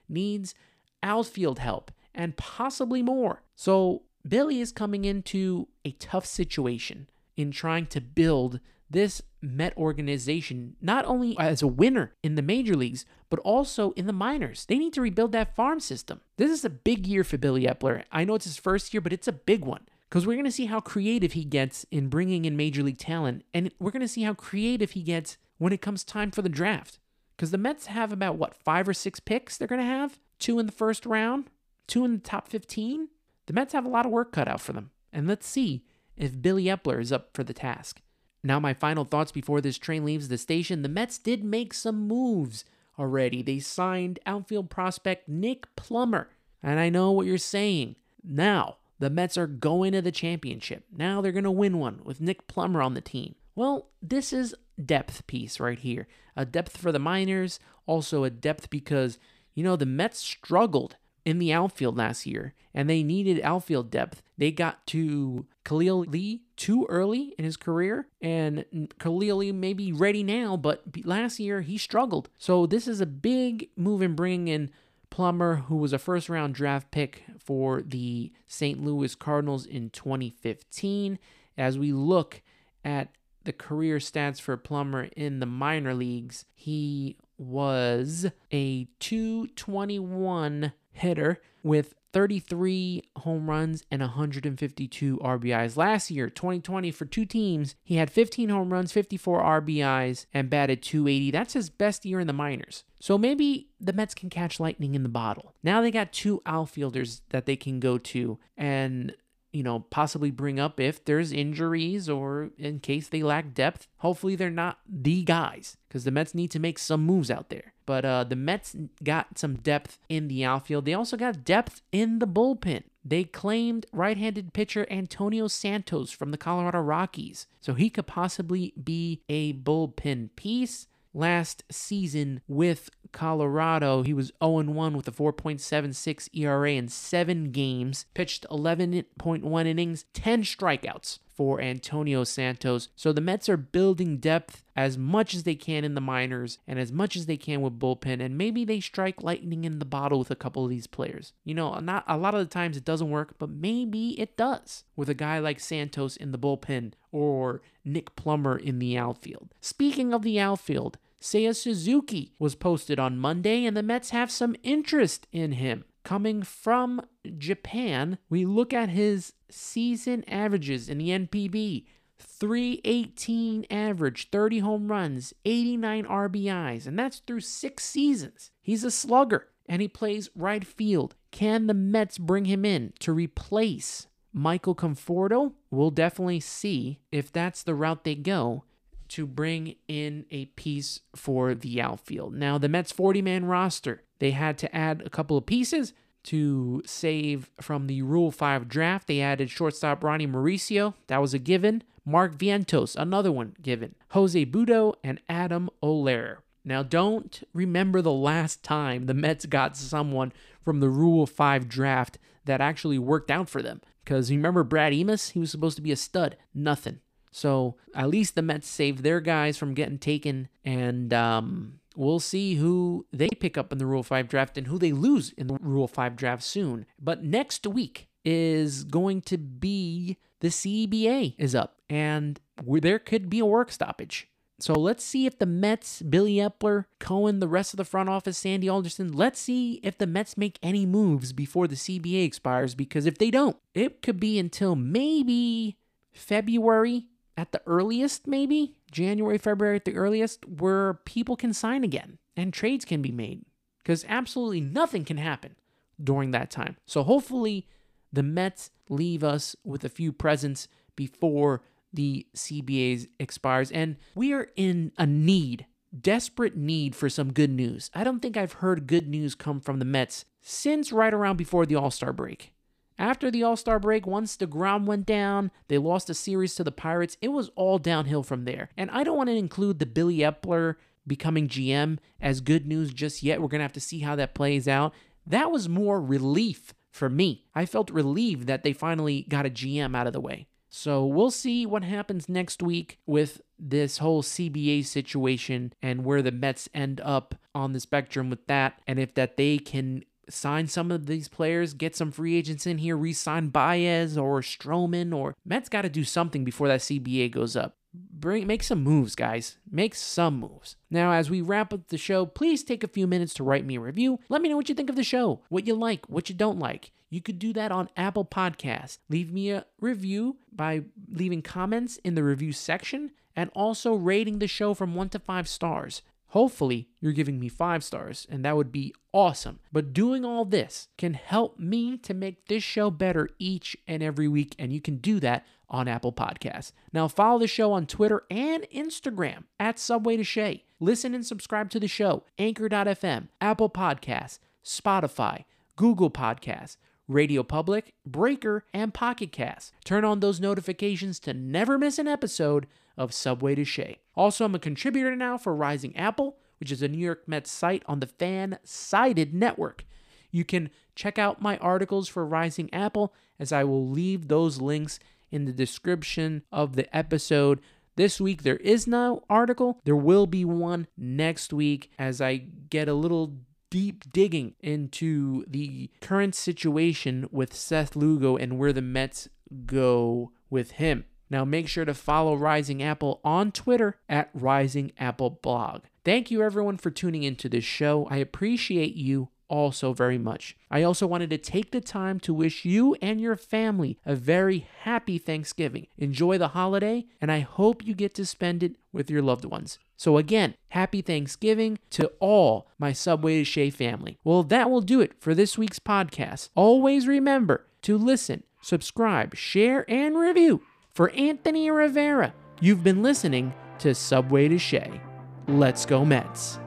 Needs 0.06 0.54
outfield 1.02 1.60
help 1.60 1.90
and 2.14 2.36
possibly 2.36 3.02
more. 3.02 3.42
So 3.54 4.02
Billy 4.28 4.60
is 4.60 4.70
coming 4.70 5.06
into 5.06 5.68
a 5.86 5.92
tough 5.92 6.26
situation 6.26 7.08
in 7.38 7.52
trying 7.52 7.86
to 7.86 8.02
build 8.02 8.60
this 8.90 9.22
Met 9.46 9.76
organization 9.76 10.76
not 10.80 11.04
only 11.04 11.36
as 11.38 11.62
a 11.62 11.66
winner 11.66 12.12
in 12.22 12.34
the 12.34 12.42
major 12.42 12.74
leagues, 12.74 13.04
but 13.30 13.38
also 13.40 13.92
in 13.92 14.06
the 14.06 14.12
minors. 14.12 14.64
They 14.66 14.78
need 14.78 14.92
to 14.94 15.00
rebuild 15.00 15.32
that 15.32 15.54
farm 15.54 15.80
system. 15.80 16.20
This 16.36 16.50
is 16.50 16.64
a 16.64 16.70
big 16.70 17.06
year 17.06 17.24
for 17.24 17.38
Billy 17.38 17.62
Eppler. 17.62 18.04
I 18.10 18.24
know 18.24 18.34
it's 18.34 18.44
his 18.44 18.58
first 18.58 18.92
year, 18.92 19.00
but 19.00 19.12
it's 19.12 19.28
a 19.28 19.32
big 19.32 19.64
one 19.64 19.86
because 20.08 20.26
we're 20.26 20.34
going 20.34 20.44
to 20.44 20.52
see 20.52 20.66
how 20.66 20.80
creative 20.80 21.32
he 21.32 21.44
gets 21.44 21.84
in 21.90 22.08
bringing 22.08 22.44
in 22.44 22.56
major 22.56 22.82
league 22.82 22.98
talent, 22.98 23.44
and 23.52 23.72
we're 23.78 23.90
going 23.90 24.00
to 24.00 24.08
see 24.08 24.22
how 24.22 24.34
creative 24.34 24.92
he 24.92 25.02
gets 25.02 25.36
when 25.58 25.72
it 25.72 25.82
comes 25.82 26.04
time 26.04 26.30
for 26.30 26.42
the 26.42 26.48
draft. 26.48 26.98
Because 27.36 27.50
the 27.50 27.58
Mets 27.58 27.86
have 27.86 28.12
about 28.12 28.36
what 28.36 28.54
five 28.54 28.88
or 28.88 28.94
six 28.94 29.20
picks 29.20 29.56
they're 29.56 29.68
going 29.68 29.80
to 29.80 29.86
have, 29.86 30.18
two 30.38 30.58
in 30.58 30.66
the 30.66 30.72
first 30.72 31.04
round, 31.04 31.50
two 31.86 32.04
in 32.04 32.12
the 32.14 32.18
top 32.18 32.48
15. 32.48 33.08
The 33.46 33.52
Mets 33.52 33.72
have 33.74 33.84
a 33.84 33.90
lot 33.90 34.06
of 34.06 34.12
work 34.12 34.32
cut 34.32 34.48
out 34.48 34.60
for 34.60 34.72
them, 34.72 34.90
and 35.12 35.28
let's 35.28 35.46
see 35.46 35.84
if 36.16 36.40
Billy 36.40 36.64
Eppler 36.64 37.00
is 37.00 37.12
up 37.12 37.30
for 37.34 37.44
the 37.44 37.52
task. 37.52 38.00
Now, 38.42 38.60
my 38.60 38.74
final 38.74 39.04
thoughts 39.04 39.32
before 39.32 39.60
this 39.60 39.78
train 39.78 40.04
leaves 40.04 40.28
the 40.28 40.38
station 40.38 40.82
the 40.82 40.88
Mets 40.88 41.18
did 41.18 41.42
make 41.42 41.74
some 41.74 42.06
moves 42.06 42.64
already. 42.98 43.42
They 43.42 43.58
signed 43.58 44.18
outfield 44.26 44.70
prospect 44.70 45.28
Nick 45.28 45.74
Plummer. 45.76 46.28
And 46.62 46.80
I 46.80 46.88
know 46.88 47.10
what 47.12 47.26
you're 47.26 47.38
saying. 47.38 47.96
Now, 48.24 48.76
the 48.98 49.10
Mets 49.10 49.36
are 49.36 49.46
going 49.46 49.92
to 49.92 50.02
the 50.02 50.12
championship. 50.12 50.84
Now 50.96 51.20
they're 51.20 51.32
going 51.32 51.44
to 51.44 51.50
win 51.50 51.78
one 51.78 52.00
with 52.04 52.20
Nick 52.20 52.46
Plummer 52.48 52.80
on 52.80 52.94
the 52.94 53.00
team. 53.00 53.34
Well, 53.54 53.88
this 54.02 54.32
is 54.32 54.54
depth 54.82 55.26
piece 55.26 55.60
right 55.60 55.78
here. 55.78 56.06
A 56.36 56.44
depth 56.44 56.76
for 56.76 56.92
the 56.92 56.98
minors, 56.98 57.58
also 57.86 58.24
a 58.24 58.30
depth 58.30 58.70
because, 58.70 59.18
you 59.54 59.64
know, 59.64 59.76
the 59.76 59.86
Mets 59.86 60.20
struggled 60.20 60.96
in 61.26 61.40
the 61.40 61.52
outfield 61.52 61.98
last 61.98 62.24
year, 62.24 62.54
and 62.72 62.88
they 62.88 63.02
needed 63.02 63.40
outfield 63.42 63.90
depth. 63.90 64.22
They 64.38 64.52
got 64.52 64.86
to 64.86 65.44
Khalil 65.64 66.04
Lee 66.04 66.44
too 66.56 66.86
early 66.88 67.34
in 67.36 67.44
his 67.44 67.56
career, 67.56 68.06
and 68.22 68.64
Khalil 69.00 69.38
Lee 69.38 69.50
may 69.50 69.74
be 69.74 69.92
ready 69.92 70.22
now, 70.22 70.56
but 70.56 70.84
last 71.04 71.40
year 71.40 71.62
he 71.62 71.76
struggled. 71.76 72.30
So 72.38 72.64
this 72.64 72.86
is 72.86 73.00
a 73.00 73.06
big 73.06 73.68
move 73.76 74.02
in 74.02 74.14
bringing 74.14 74.46
in 74.48 74.70
Plummer, 75.10 75.56
who 75.66 75.76
was 75.76 75.92
a 75.92 75.98
first 75.98 76.28
round 76.28 76.54
draft 76.54 76.90
pick 76.92 77.24
for 77.38 77.82
the 77.82 78.32
St. 78.46 78.82
Louis 78.82 79.14
Cardinals 79.16 79.66
in 79.66 79.90
2015. 79.90 81.18
As 81.58 81.76
we 81.78 81.92
look 81.92 82.40
at 82.84 83.08
the 83.44 83.52
career 83.52 83.98
stats 83.98 84.40
for 84.40 84.56
Plummer 84.56 85.08
in 85.16 85.40
the 85.40 85.46
minor 85.46 85.94
leagues, 85.94 86.44
he 86.54 87.16
was 87.38 88.26
a 88.52 88.88
221 89.00 90.72
hitter 90.96 91.40
with 91.62 91.94
33 92.12 93.02
home 93.18 93.50
runs 93.50 93.84
and 93.90 94.00
152 94.00 95.18
RBIs. 95.18 95.76
Last 95.76 96.10
year, 96.10 96.30
2020, 96.30 96.90
for 96.90 97.04
two 97.04 97.26
teams, 97.26 97.74
he 97.84 97.96
had 97.96 98.10
15 98.10 98.48
home 98.48 98.72
runs, 98.72 98.90
54 98.90 99.42
RBIs, 99.42 100.24
and 100.32 100.48
batted 100.48 100.82
280. 100.82 101.30
That's 101.30 101.52
his 101.52 101.68
best 101.68 102.06
year 102.06 102.18
in 102.18 102.26
the 102.26 102.32
minors. 102.32 102.84
So 103.00 103.18
maybe 103.18 103.68
the 103.78 103.92
Mets 103.92 104.14
can 104.14 104.30
catch 104.30 104.58
lightning 104.58 104.94
in 104.94 105.02
the 105.02 105.10
bottle. 105.10 105.54
Now 105.62 105.82
they 105.82 105.90
got 105.90 106.12
two 106.12 106.40
outfielders 106.46 107.20
that 107.30 107.44
they 107.44 107.56
can 107.56 107.80
go 107.80 107.98
to 107.98 108.38
and 108.56 109.14
you 109.52 109.62
know, 109.62 109.80
possibly 109.80 110.30
bring 110.30 110.60
up 110.60 110.78
if 110.80 111.04
there's 111.04 111.32
injuries 111.32 112.08
or 112.08 112.50
in 112.58 112.80
case 112.80 113.08
they 113.08 113.22
lack 113.22 113.54
depth. 113.54 113.86
Hopefully, 113.98 114.36
they're 114.36 114.50
not 114.50 114.78
the 114.88 115.22
guys 115.22 115.76
because 115.88 116.04
the 116.04 116.10
Mets 116.10 116.34
need 116.34 116.50
to 116.50 116.58
make 116.58 116.78
some 116.78 117.02
moves 117.02 117.30
out 117.30 117.48
there. 117.48 117.72
But 117.86 118.04
uh, 118.04 118.24
the 118.24 118.36
Mets 118.36 118.76
got 119.02 119.38
some 119.38 119.56
depth 119.56 119.98
in 120.08 120.28
the 120.28 120.44
outfield. 120.44 120.84
They 120.84 120.94
also 120.94 121.16
got 121.16 121.44
depth 121.44 121.82
in 121.92 122.18
the 122.18 122.26
bullpen. 122.26 122.82
They 123.04 123.22
claimed 123.22 123.86
right 123.92 124.16
handed 124.16 124.52
pitcher 124.52 124.86
Antonio 124.90 125.46
Santos 125.46 126.10
from 126.10 126.32
the 126.32 126.38
Colorado 126.38 126.80
Rockies. 126.80 127.46
So 127.60 127.74
he 127.74 127.88
could 127.88 128.08
possibly 128.08 128.74
be 128.82 129.22
a 129.28 129.52
bullpen 129.52 130.30
piece 130.34 130.88
last 131.16 131.64
season 131.70 132.42
with 132.46 132.90
Colorado. 133.12 134.02
He 134.02 134.12
was 134.12 134.32
0 134.42 134.62
1 134.62 134.96
with 134.96 135.08
a 135.08 135.12
4.76 135.12 136.28
ERA 136.34 136.72
in 136.72 136.88
seven 136.88 137.50
games, 137.50 138.04
pitched 138.14 138.46
11.1 138.50 139.66
innings, 139.66 140.04
10 140.12 140.42
strikeouts 140.42 141.18
for 141.36 141.60
Antonio 141.60 142.24
Santos. 142.24 142.88
So 142.96 143.12
the 143.12 143.20
Mets 143.20 143.48
are 143.48 143.58
building 143.58 144.16
depth 144.16 144.64
as 144.74 144.96
much 144.96 145.34
as 145.34 145.42
they 145.42 145.54
can 145.54 145.84
in 145.84 145.94
the 145.94 146.00
minors 146.00 146.58
and 146.66 146.78
as 146.78 146.90
much 146.90 147.14
as 147.14 147.26
they 147.26 147.36
can 147.36 147.60
with 147.60 147.78
bullpen 147.78 148.22
and 148.22 148.38
maybe 148.38 148.64
they 148.64 148.80
strike 148.80 149.22
lightning 149.22 149.64
in 149.64 149.78
the 149.78 149.84
bottle 149.84 150.18
with 150.18 150.30
a 150.30 150.36
couple 150.36 150.64
of 150.64 150.70
these 150.70 150.86
players. 150.86 151.34
You 151.44 151.54
know, 151.54 151.78
not 151.78 152.04
a 152.08 152.16
lot 152.16 152.34
of 152.34 152.40
the 152.40 152.46
times 152.52 152.76
it 152.76 152.84
doesn't 152.84 153.10
work, 153.10 153.34
but 153.38 153.50
maybe 153.50 154.18
it 154.18 154.36
does 154.36 154.84
with 154.96 155.10
a 155.10 155.14
guy 155.14 155.38
like 155.38 155.60
Santos 155.60 156.16
in 156.16 156.32
the 156.32 156.38
bullpen 156.38 156.94
or 157.12 157.60
Nick 157.84 158.16
Plummer 158.16 158.56
in 158.56 158.78
the 158.78 158.96
outfield. 158.96 159.54
Speaking 159.60 160.14
of 160.14 160.22
the 160.22 160.40
outfield, 160.40 160.98
Seiya 161.26 161.56
Suzuki 161.56 162.34
was 162.38 162.54
posted 162.54 163.00
on 163.00 163.18
Monday, 163.18 163.64
and 163.64 163.76
the 163.76 163.82
Mets 163.82 164.10
have 164.10 164.30
some 164.30 164.54
interest 164.62 165.26
in 165.32 165.52
him. 165.52 165.84
Coming 166.04 166.44
from 166.44 167.04
Japan, 167.36 168.18
we 168.30 168.44
look 168.44 168.72
at 168.72 168.90
his 168.90 169.32
season 169.50 170.22
averages 170.28 170.88
in 170.88 170.98
the 170.98 171.08
NPB 171.08 171.86
318 172.20 173.66
average, 173.68 174.30
30 174.30 174.60
home 174.60 174.86
runs, 174.86 175.34
89 175.44 176.04
RBIs, 176.04 176.86
and 176.86 176.96
that's 176.96 177.18
through 177.18 177.40
six 177.40 177.82
seasons. 177.82 178.52
He's 178.62 178.84
a 178.84 178.90
slugger 178.92 179.48
and 179.68 179.82
he 179.82 179.88
plays 179.88 180.30
right 180.36 180.64
field. 180.64 181.16
Can 181.32 181.66
the 181.66 181.74
Mets 181.74 182.18
bring 182.18 182.44
him 182.44 182.64
in 182.64 182.92
to 183.00 183.12
replace 183.12 184.06
Michael 184.32 184.76
Conforto? 184.76 185.54
We'll 185.72 185.90
definitely 185.90 186.38
see 186.38 187.00
if 187.10 187.32
that's 187.32 187.64
the 187.64 187.74
route 187.74 188.04
they 188.04 188.14
go 188.14 188.62
to 189.10 189.26
bring 189.26 189.76
in 189.88 190.26
a 190.30 190.46
piece 190.46 191.00
for 191.14 191.54
the 191.54 191.80
outfield. 191.80 192.34
Now, 192.34 192.58
the 192.58 192.68
Mets 192.68 192.92
40 192.92 193.22
man 193.22 193.44
roster, 193.44 194.02
they 194.18 194.32
had 194.32 194.58
to 194.58 194.74
add 194.74 195.02
a 195.04 195.10
couple 195.10 195.36
of 195.36 195.46
pieces 195.46 195.92
to 196.24 196.82
save 196.84 197.50
from 197.60 197.86
the 197.86 198.02
Rule 198.02 198.30
5 198.30 198.68
draft. 198.68 199.06
They 199.06 199.20
added 199.20 199.50
shortstop 199.50 200.02
Ronny 200.02 200.26
Mauricio, 200.26 200.94
that 201.06 201.20
was 201.20 201.34
a 201.34 201.38
given. 201.38 201.82
Mark 202.04 202.36
Vientos, 202.36 202.94
another 202.96 203.32
one 203.32 203.56
given. 203.62 203.94
Jose 204.10 204.46
Butto 204.46 204.94
and 205.02 205.20
Adam 205.28 205.68
Oller. 205.82 206.40
Now, 206.64 206.82
don't 206.82 207.42
remember 207.52 208.02
the 208.02 208.12
last 208.12 208.62
time 208.62 209.06
the 209.06 209.14
Mets 209.14 209.46
got 209.46 209.76
someone 209.76 210.32
from 210.64 210.80
the 210.80 210.88
Rule 210.88 211.26
5 211.26 211.68
draft 211.68 212.18
that 212.44 212.60
actually 212.60 212.98
worked 212.98 213.30
out 213.30 213.48
for 213.48 213.62
them. 213.62 213.80
Because 214.04 214.30
remember 214.30 214.62
Brad 214.62 214.92
Emaus? 214.92 215.30
He 215.30 215.40
was 215.40 215.50
supposed 215.50 215.76
to 215.76 215.82
be 215.82 215.92
a 215.92 215.96
stud. 215.96 216.36
Nothing. 216.54 217.00
So 217.36 217.76
at 217.94 218.08
least 218.08 218.34
the 218.34 218.40
Mets 218.40 218.66
saved 218.66 219.02
their 219.02 219.20
guys 219.20 219.58
from 219.58 219.74
getting 219.74 219.98
taken, 219.98 220.48
and 220.64 221.12
um, 221.12 221.80
we'll 221.94 222.18
see 222.18 222.54
who 222.54 223.04
they 223.12 223.28
pick 223.28 223.58
up 223.58 223.70
in 223.70 223.76
the 223.76 223.84
Rule 223.84 224.02
5 224.02 224.26
draft 224.26 224.56
and 224.56 224.68
who 224.68 224.78
they 224.78 224.92
lose 224.92 225.34
in 225.36 225.48
the 225.48 225.58
Rule 225.60 225.86
5 225.86 226.16
draft 226.16 226.42
soon. 226.42 226.86
But 226.98 227.24
next 227.24 227.66
week 227.66 228.08
is 228.24 228.84
going 228.84 229.20
to 229.20 229.36
be 229.36 230.16
the 230.40 230.48
CBA 230.48 231.34
is 231.36 231.54
up, 231.54 231.76
and 231.90 232.40
there 232.64 232.98
could 232.98 233.28
be 233.28 233.40
a 233.40 233.44
work 233.44 233.70
stoppage. 233.70 234.28
So 234.58 234.72
let's 234.72 235.04
see 235.04 235.26
if 235.26 235.38
the 235.38 235.44
Mets, 235.44 236.00
Billy 236.00 236.36
Eppler, 236.36 236.86
Cohen, 237.00 237.40
the 237.40 237.48
rest 237.48 237.74
of 237.74 237.76
the 237.76 237.84
front 237.84 238.08
office, 238.08 238.38
Sandy 238.38 238.70
Alderson, 238.70 239.12
let's 239.12 239.38
see 239.38 239.74
if 239.82 239.98
the 239.98 240.06
Mets 240.06 240.38
make 240.38 240.58
any 240.62 240.86
moves 240.86 241.34
before 241.34 241.68
the 241.68 241.76
CBA 241.76 242.24
expires 242.24 242.74
because 242.74 243.04
if 243.04 243.18
they 243.18 243.30
don't, 243.30 243.58
it 243.74 244.00
could 244.00 244.18
be 244.18 244.38
until 244.38 244.74
maybe 244.74 245.76
February 246.14 247.08
at 247.36 247.52
the 247.52 247.60
earliest, 247.66 248.26
maybe 248.26 248.76
January, 248.90 249.38
February 249.38 249.76
at 249.76 249.84
the 249.84 249.96
earliest, 249.96 250.46
where 250.46 250.94
people 251.04 251.36
can 251.36 251.52
sign 251.52 251.84
again 251.84 252.18
and 252.36 252.52
trades 252.52 252.84
can 252.84 253.02
be 253.02 253.12
made 253.12 253.44
because 253.78 254.04
absolutely 254.08 254.60
nothing 254.60 255.04
can 255.04 255.18
happen 255.18 255.54
during 256.02 256.30
that 256.30 256.50
time. 256.50 256.76
So 256.86 257.02
hopefully 257.02 257.66
the 258.12 258.22
Mets 258.22 258.70
leave 258.88 259.22
us 259.22 259.54
with 259.64 259.84
a 259.84 259.88
few 259.88 260.12
presents 260.12 260.68
before 260.94 261.62
the 261.92 262.26
CBA 262.34 263.08
expires. 263.18 263.70
And 263.70 263.96
we 264.14 264.32
are 264.32 264.48
in 264.56 264.92
a 264.98 265.06
need, 265.06 265.66
desperate 265.98 266.56
need 266.56 266.94
for 266.94 267.08
some 267.08 267.32
good 267.32 267.50
news. 267.50 267.90
I 267.94 268.04
don't 268.04 268.20
think 268.20 268.36
I've 268.36 268.54
heard 268.54 268.86
good 268.86 269.08
news 269.08 269.34
come 269.34 269.60
from 269.60 269.78
the 269.78 269.84
Mets 269.84 270.24
since 270.40 270.92
right 270.92 271.12
around 271.12 271.36
before 271.36 271.66
the 271.66 271.76
All 271.76 271.90
Star 271.90 272.12
break. 272.12 272.52
After 272.98 273.30
the 273.30 273.42
All 273.42 273.56
Star 273.56 273.78
break, 273.78 274.06
once 274.06 274.36
DeGrom 274.36 274.86
went 274.86 275.06
down, 275.06 275.50
they 275.68 275.78
lost 275.78 276.10
a 276.10 276.14
series 276.14 276.54
to 276.54 276.64
the 276.64 276.72
Pirates. 276.72 277.16
It 277.20 277.28
was 277.28 277.50
all 277.54 277.78
downhill 277.78 278.22
from 278.22 278.44
there. 278.44 278.70
And 278.76 278.90
I 278.90 279.04
don't 279.04 279.16
want 279.16 279.28
to 279.28 279.36
include 279.36 279.78
the 279.78 279.86
Billy 279.86 280.18
Eppler 280.18 280.76
becoming 281.06 281.48
GM 281.48 281.98
as 282.20 282.40
good 282.40 282.66
news 282.66 282.92
just 282.92 283.22
yet. 283.22 283.40
We're 283.40 283.48
going 283.48 283.60
to 283.60 283.64
have 283.64 283.72
to 283.74 283.80
see 283.80 284.00
how 284.00 284.16
that 284.16 284.34
plays 284.34 284.66
out. 284.66 284.94
That 285.26 285.50
was 285.50 285.68
more 285.68 286.00
relief 286.00 286.74
for 286.90 287.08
me. 287.08 287.44
I 287.54 287.66
felt 287.66 287.90
relieved 287.90 288.46
that 288.46 288.62
they 288.62 288.72
finally 288.72 289.26
got 289.28 289.46
a 289.46 289.50
GM 289.50 289.96
out 289.96 290.06
of 290.06 290.12
the 290.12 290.20
way. 290.20 290.46
So 290.68 291.06
we'll 291.06 291.30
see 291.30 291.64
what 291.64 291.84
happens 291.84 292.28
next 292.28 292.62
week 292.62 292.98
with 293.06 293.40
this 293.58 293.98
whole 293.98 294.22
CBA 294.22 294.84
situation 294.84 295.72
and 295.80 296.04
where 296.04 296.22
the 296.22 296.32
Mets 296.32 296.68
end 296.74 297.00
up 297.02 297.34
on 297.54 297.72
the 297.72 297.80
spectrum 297.80 298.28
with 298.28 298.46
that, 298.46 298.80
and 298.86 298.98
if 298.98 299.14
that 299.14 299.36
they 299.36 299.58
can 299.58 300.04
sign 300.28 300.66
some 300.66 300.90
of 300.90 301.06
these 301.06 301.28
players, 301.28 301.74
get 301.74 301.96
some 301.96 302.10
free 302.10 302.36
agents 302.36 302.66
in 302.66 302.78
here, 302.78 302.96
re-sign 302.96 303.48
Baez 303.48 304.16
or 304.18 304.40
Stroman, 304.40 305.14
or 305.14 305.36
Mets 305.44 305.68
got 305.68 305.82
to 305.82 305.88
do 305.88 306.04
something 306.04 306.44
before 306.44 306.68
that 306.68 306.80
CBA 306.80 307.30
goes 307.30 307.56
up. 307.56 307.76
Bring 307.94 308.46
make 308.46 308.62
some 308.62 308.82
moves, 308.82 309.14
guys. 309.14 309.56
Make 309.70 309.94
some 309.94 310.38
moves. 310.38 310.76
Now, 310.90 311.12
as 311.12 311.30
we 311.30 311.40
wrap 311.40 311.72
up 311.72 311.88
the 311.88 311.96
show, 311.96 312.26
please 312.26 312.62
take 312.62 312.84
a 312.84 312.88
few 312.88 313.06
minutes 313.06 313.32
to 313.34 313.44
write 313.44 313.64
me 313.64 313.76
a 313.76 313.80
review. 313.80 314.20
Let 314.28 314.42
me 314.42 314.48
know 314.48 314.56
what 314.56 314.68
you 314.68 314.74
think 314.74 314.90
of 314.90 314.96
the 314.96 315.02
show, 315.02 315.40
what 315.48 315.66
you 315.66 315.74
like, 315.74 316.06
what 316.08 316.28
you 316.28 316.34
don't 316.34 316.58
like. 316.58 316.92
You 317.08 317.22
could 317.22 317.38
do 317.38 317.52
that 317.54 317.72
on 317.72 317.88
Apple 317.96 318.24
Podcasts. 318.24 318.98
Leave 319.08 319.32
me 319.32 319.50
a 319.50 319.64
review 319.80 320.36
by 320.52 320.82
leaving 321.08 321.40
comments 321.40 321.98
in 321.98 322.14
the 322.16 322.24
review 322.24 322.52
section 322.52 323.12
and 323.34 323.50
also 323.54 323.94
rating 323.94 324.38
the 324.38 324.48
show 324.48 324.74
from 324.74 324.94
one 324.94 325.08
to 325.10 325.18
five 325.18 325.46
stars. 325.46 326.02
Hopefully, 326.28 326.88
you're 327.00 327.12
giving 327.12 327.38
me 327.38 327.48
five 327.48 327.84
stars, 327.84 328.26
and 328.28 328.44
that 328.44 328.56
would 328.56 328.72
be 328.72 328.92
awesome. 329.12 329.60
But 329.72 329.92
doing 329.92 330.24
all 330.24 330.44
this 330.44 330.88
can 330.98 331.14
help 331.14 331.58
me 331.58 331.96
to 331.98 332.14
make 332.14 332.46
this 332.46 332.62
show 332.62 332.90
better 332.90 333.28
each 333.38 333.76
and 333.86 334.02
every 334.02 334.28
week, 334.28 334.54
and 334.58 334.72
you 334.72 334.80
can 334.80 334.96
do 334.96 335.20
that 335.20 335.46
on 335.68 335.88
Apple 335.88 336.12
Podcasts. 336.12 336.72
Now, 336.92 337.08
follow 337.08 337.38
the 337.38 337.46
show 337.46 337.72
on 337.72 337.86
Twitter 337.86 338.24
and 338.30 338.66
Instagram 338.74 339.44
at 339.58 339.78
Subway 339.78 340.16
to 340.16 340.24
Shea. 340.24 340.64
Listen 340.78 341.14
and 341.14 341.24
subscribe 341.24 341.70
to 341.70 341.80
the 341.80 341.88
show, 341.88 342.24
Anchor.fm, 342.38 343.28
Apple 343.40 343.70
Podcasts, 343.70 344.38
Spotify, 344.64 345.44
Google 345.76 346.10
Podcasts, 346.10 346.76
Radio 347.08 347.42
Public, 347.42 347.94
Breaker, 348.04 348.64
and 348.72 348.92
Pocket 348.92 349.32
Cast. 349.32 349.72
Turn 349.84 350.04
on 350.04 350.20
those 350.20 350.40
notifications 350.40 351.20
to 351.20 351.34
never 351.34 351.78
miss 351.78 351.98
an 351.98 352.08
episode 352.08 352.66
of 352.96 353.12
Subway 353.12 353.54
to 353.54 353.64
Shea. 353.64 353.98
Also, 354.14 354.44
I'm 354.44 354.54
a 354.54 354.58
contributor 354.58 355.14
now 355.14 355.38
for 355.38 355.54
Rising 355.54 355.96
Apple, 355.96 356.38
which 356.58 356.72
is 356.72 356.82
a 356.82 356.88
New 356.88 356.98
York 356.98 357.24
Mets 357.26 357.50
site 357.50 357.82
on 357.86 358.00
the 358.00 358.06
FanSided 358.06 359.32
network. 359.32 359.84
You 360.30 360.44
can 360.44 360.70
check 360.94 361.18
out 361.18 361.42
my 361.42 361.58
articles 361.58 362.08
for 362.08 362.26
Rising 362.26 362.72
Apple, 362.72 363.14
as 363.38 363.52
I 363.52 363.64
will 363.64 363.86
leave 363.88 364.28
those 364.28 364.60
links 364.60 364.98
in 365.30 365.44
the 365.44 365.52
description 365.52 366.42
of 366.50 366.76
the 366.76 366.94
episode. 366.96 367.60
This 367.96 368.20
week, 368.20 368.42
there 368.42 368.56
is 368.56 368.86
no 368.86 369.22
article. 369.30 369.80
There 369.84 369.96
will 369.96 370.26
be 370.26 370.44
one 370.44 370.86
next 370.96 371.52
week 371.52 371.90
as 371.98 372.20
I 372.20 372.36
get 372.36 372.88
a 372.88 372.94
little 372.94 373.36
deep 373.70 374.12
digging 374.12 374.54
into 374.60 375.44
the 375.46 375.90
current 376.00 376.34
situation 376.34 377.28
with 377.30 377.54
Seth 377.54 377.96
Lugo 377.96 378.36
and 378.36 378.58
where 378.58 378.72
the 378.72 378.82
Mets 378.82 379.28
go 379.66 380.32
with 380.50 380.72
him. 380.72 381.04
Now 381.28 381.44
make 381.44 381.68
sure 381.68 381.84
to 381.84 381.94
follow 381.94 382.34
Rising 382.36 382.82
Apple 382.82 383.20
on 383.24 383.50
Twitter 383.50 383.98
at 384.08 384.30
Rising 384.32 384.92
Apple 384.98 385.30
Blog. 385.30 385.82
Thank 386.04 386.30
you 386.30 386.42
everyone 386.42 386.76
for 386.76 386.90
tuning 386.90 387.24
into 387.24 387.48
this 387.48 387.64
show. 387.64 388.06
I 388.10 388.18
appreciate 388.18 388.94
you 388.94 389.28
all 389.48 389.72
so 389.72 389.92
very 389.92 390.18
much. 390.18 390.56
I 390.70 390.82
also 390.82 391.06
wanted 391.06 391.30
to 391.30 391.38
take 391.38 391.70
the 391.70 391.80
time 391.80 392.20
to 392.20 392.34
wish 392.34 392.64
you 392.64 392.94
and 393.00 393.20
your 393.20 393.36
family 393.36 393.98
a 394.04 394.14
very 394.14 394.66
happy 394.82 395.18
Thanksgiving. 395.18 395.86
Enjoy 395.98 396.38
the 396.38 396.48
holiday, 396.48 397.06
and 397.20 397.30
I 397.30 397.40
hope 397.40 397.84
you 397.84 397.94
get 397.94 398.14
to 398.14 398.26
spend 398.26 398.62
it 398.62 398.76
with 398.92 399.10
your 399.10 399.22
loved 399.22 399.44
ones. 399.44 399.78
So, 399.96 400.18
again, 400.18 400.54
happy 400.68 401.00
Thanksgiving 401.00 401.78
to 401.90 402.12
all 402.20 402.68
my 402.78 402.92
Subway 402.92 403.38
to 403.38 403.44
Shea 403.44 403.70
family. 403.70 404.18
Well, 404.24 404.42
that 404.44 404.70
will 404.70 404.82
do 404.82 405.00
it 405.00 405.12
for 405.20 405.34
this 405.34 405.56
week's 405.56 405.78
podcast. 405.78 406.50
Always 406.54 407.06
remember 407.06 407.66
to 407.82 407.96
listen, 407.96 408.42
subscribe, 408.60 409.34
share, 409.34 409.90
and 409.90 410.18
review. 410.18 410.62
For 410.92 411.10
Anthony 411.10 411.70
Rivera, 411.70 412.34
you've 412.60 412.84
been 412.84 413.02
listening 413.02 413.54
to 413.78 413.94
Subway 413.94 414.48
to 414.48 414.58
Shea. 414.58 415.00
Let's 415.48 415.86
go, 415.86 416.04
Mets. 416.04 416.58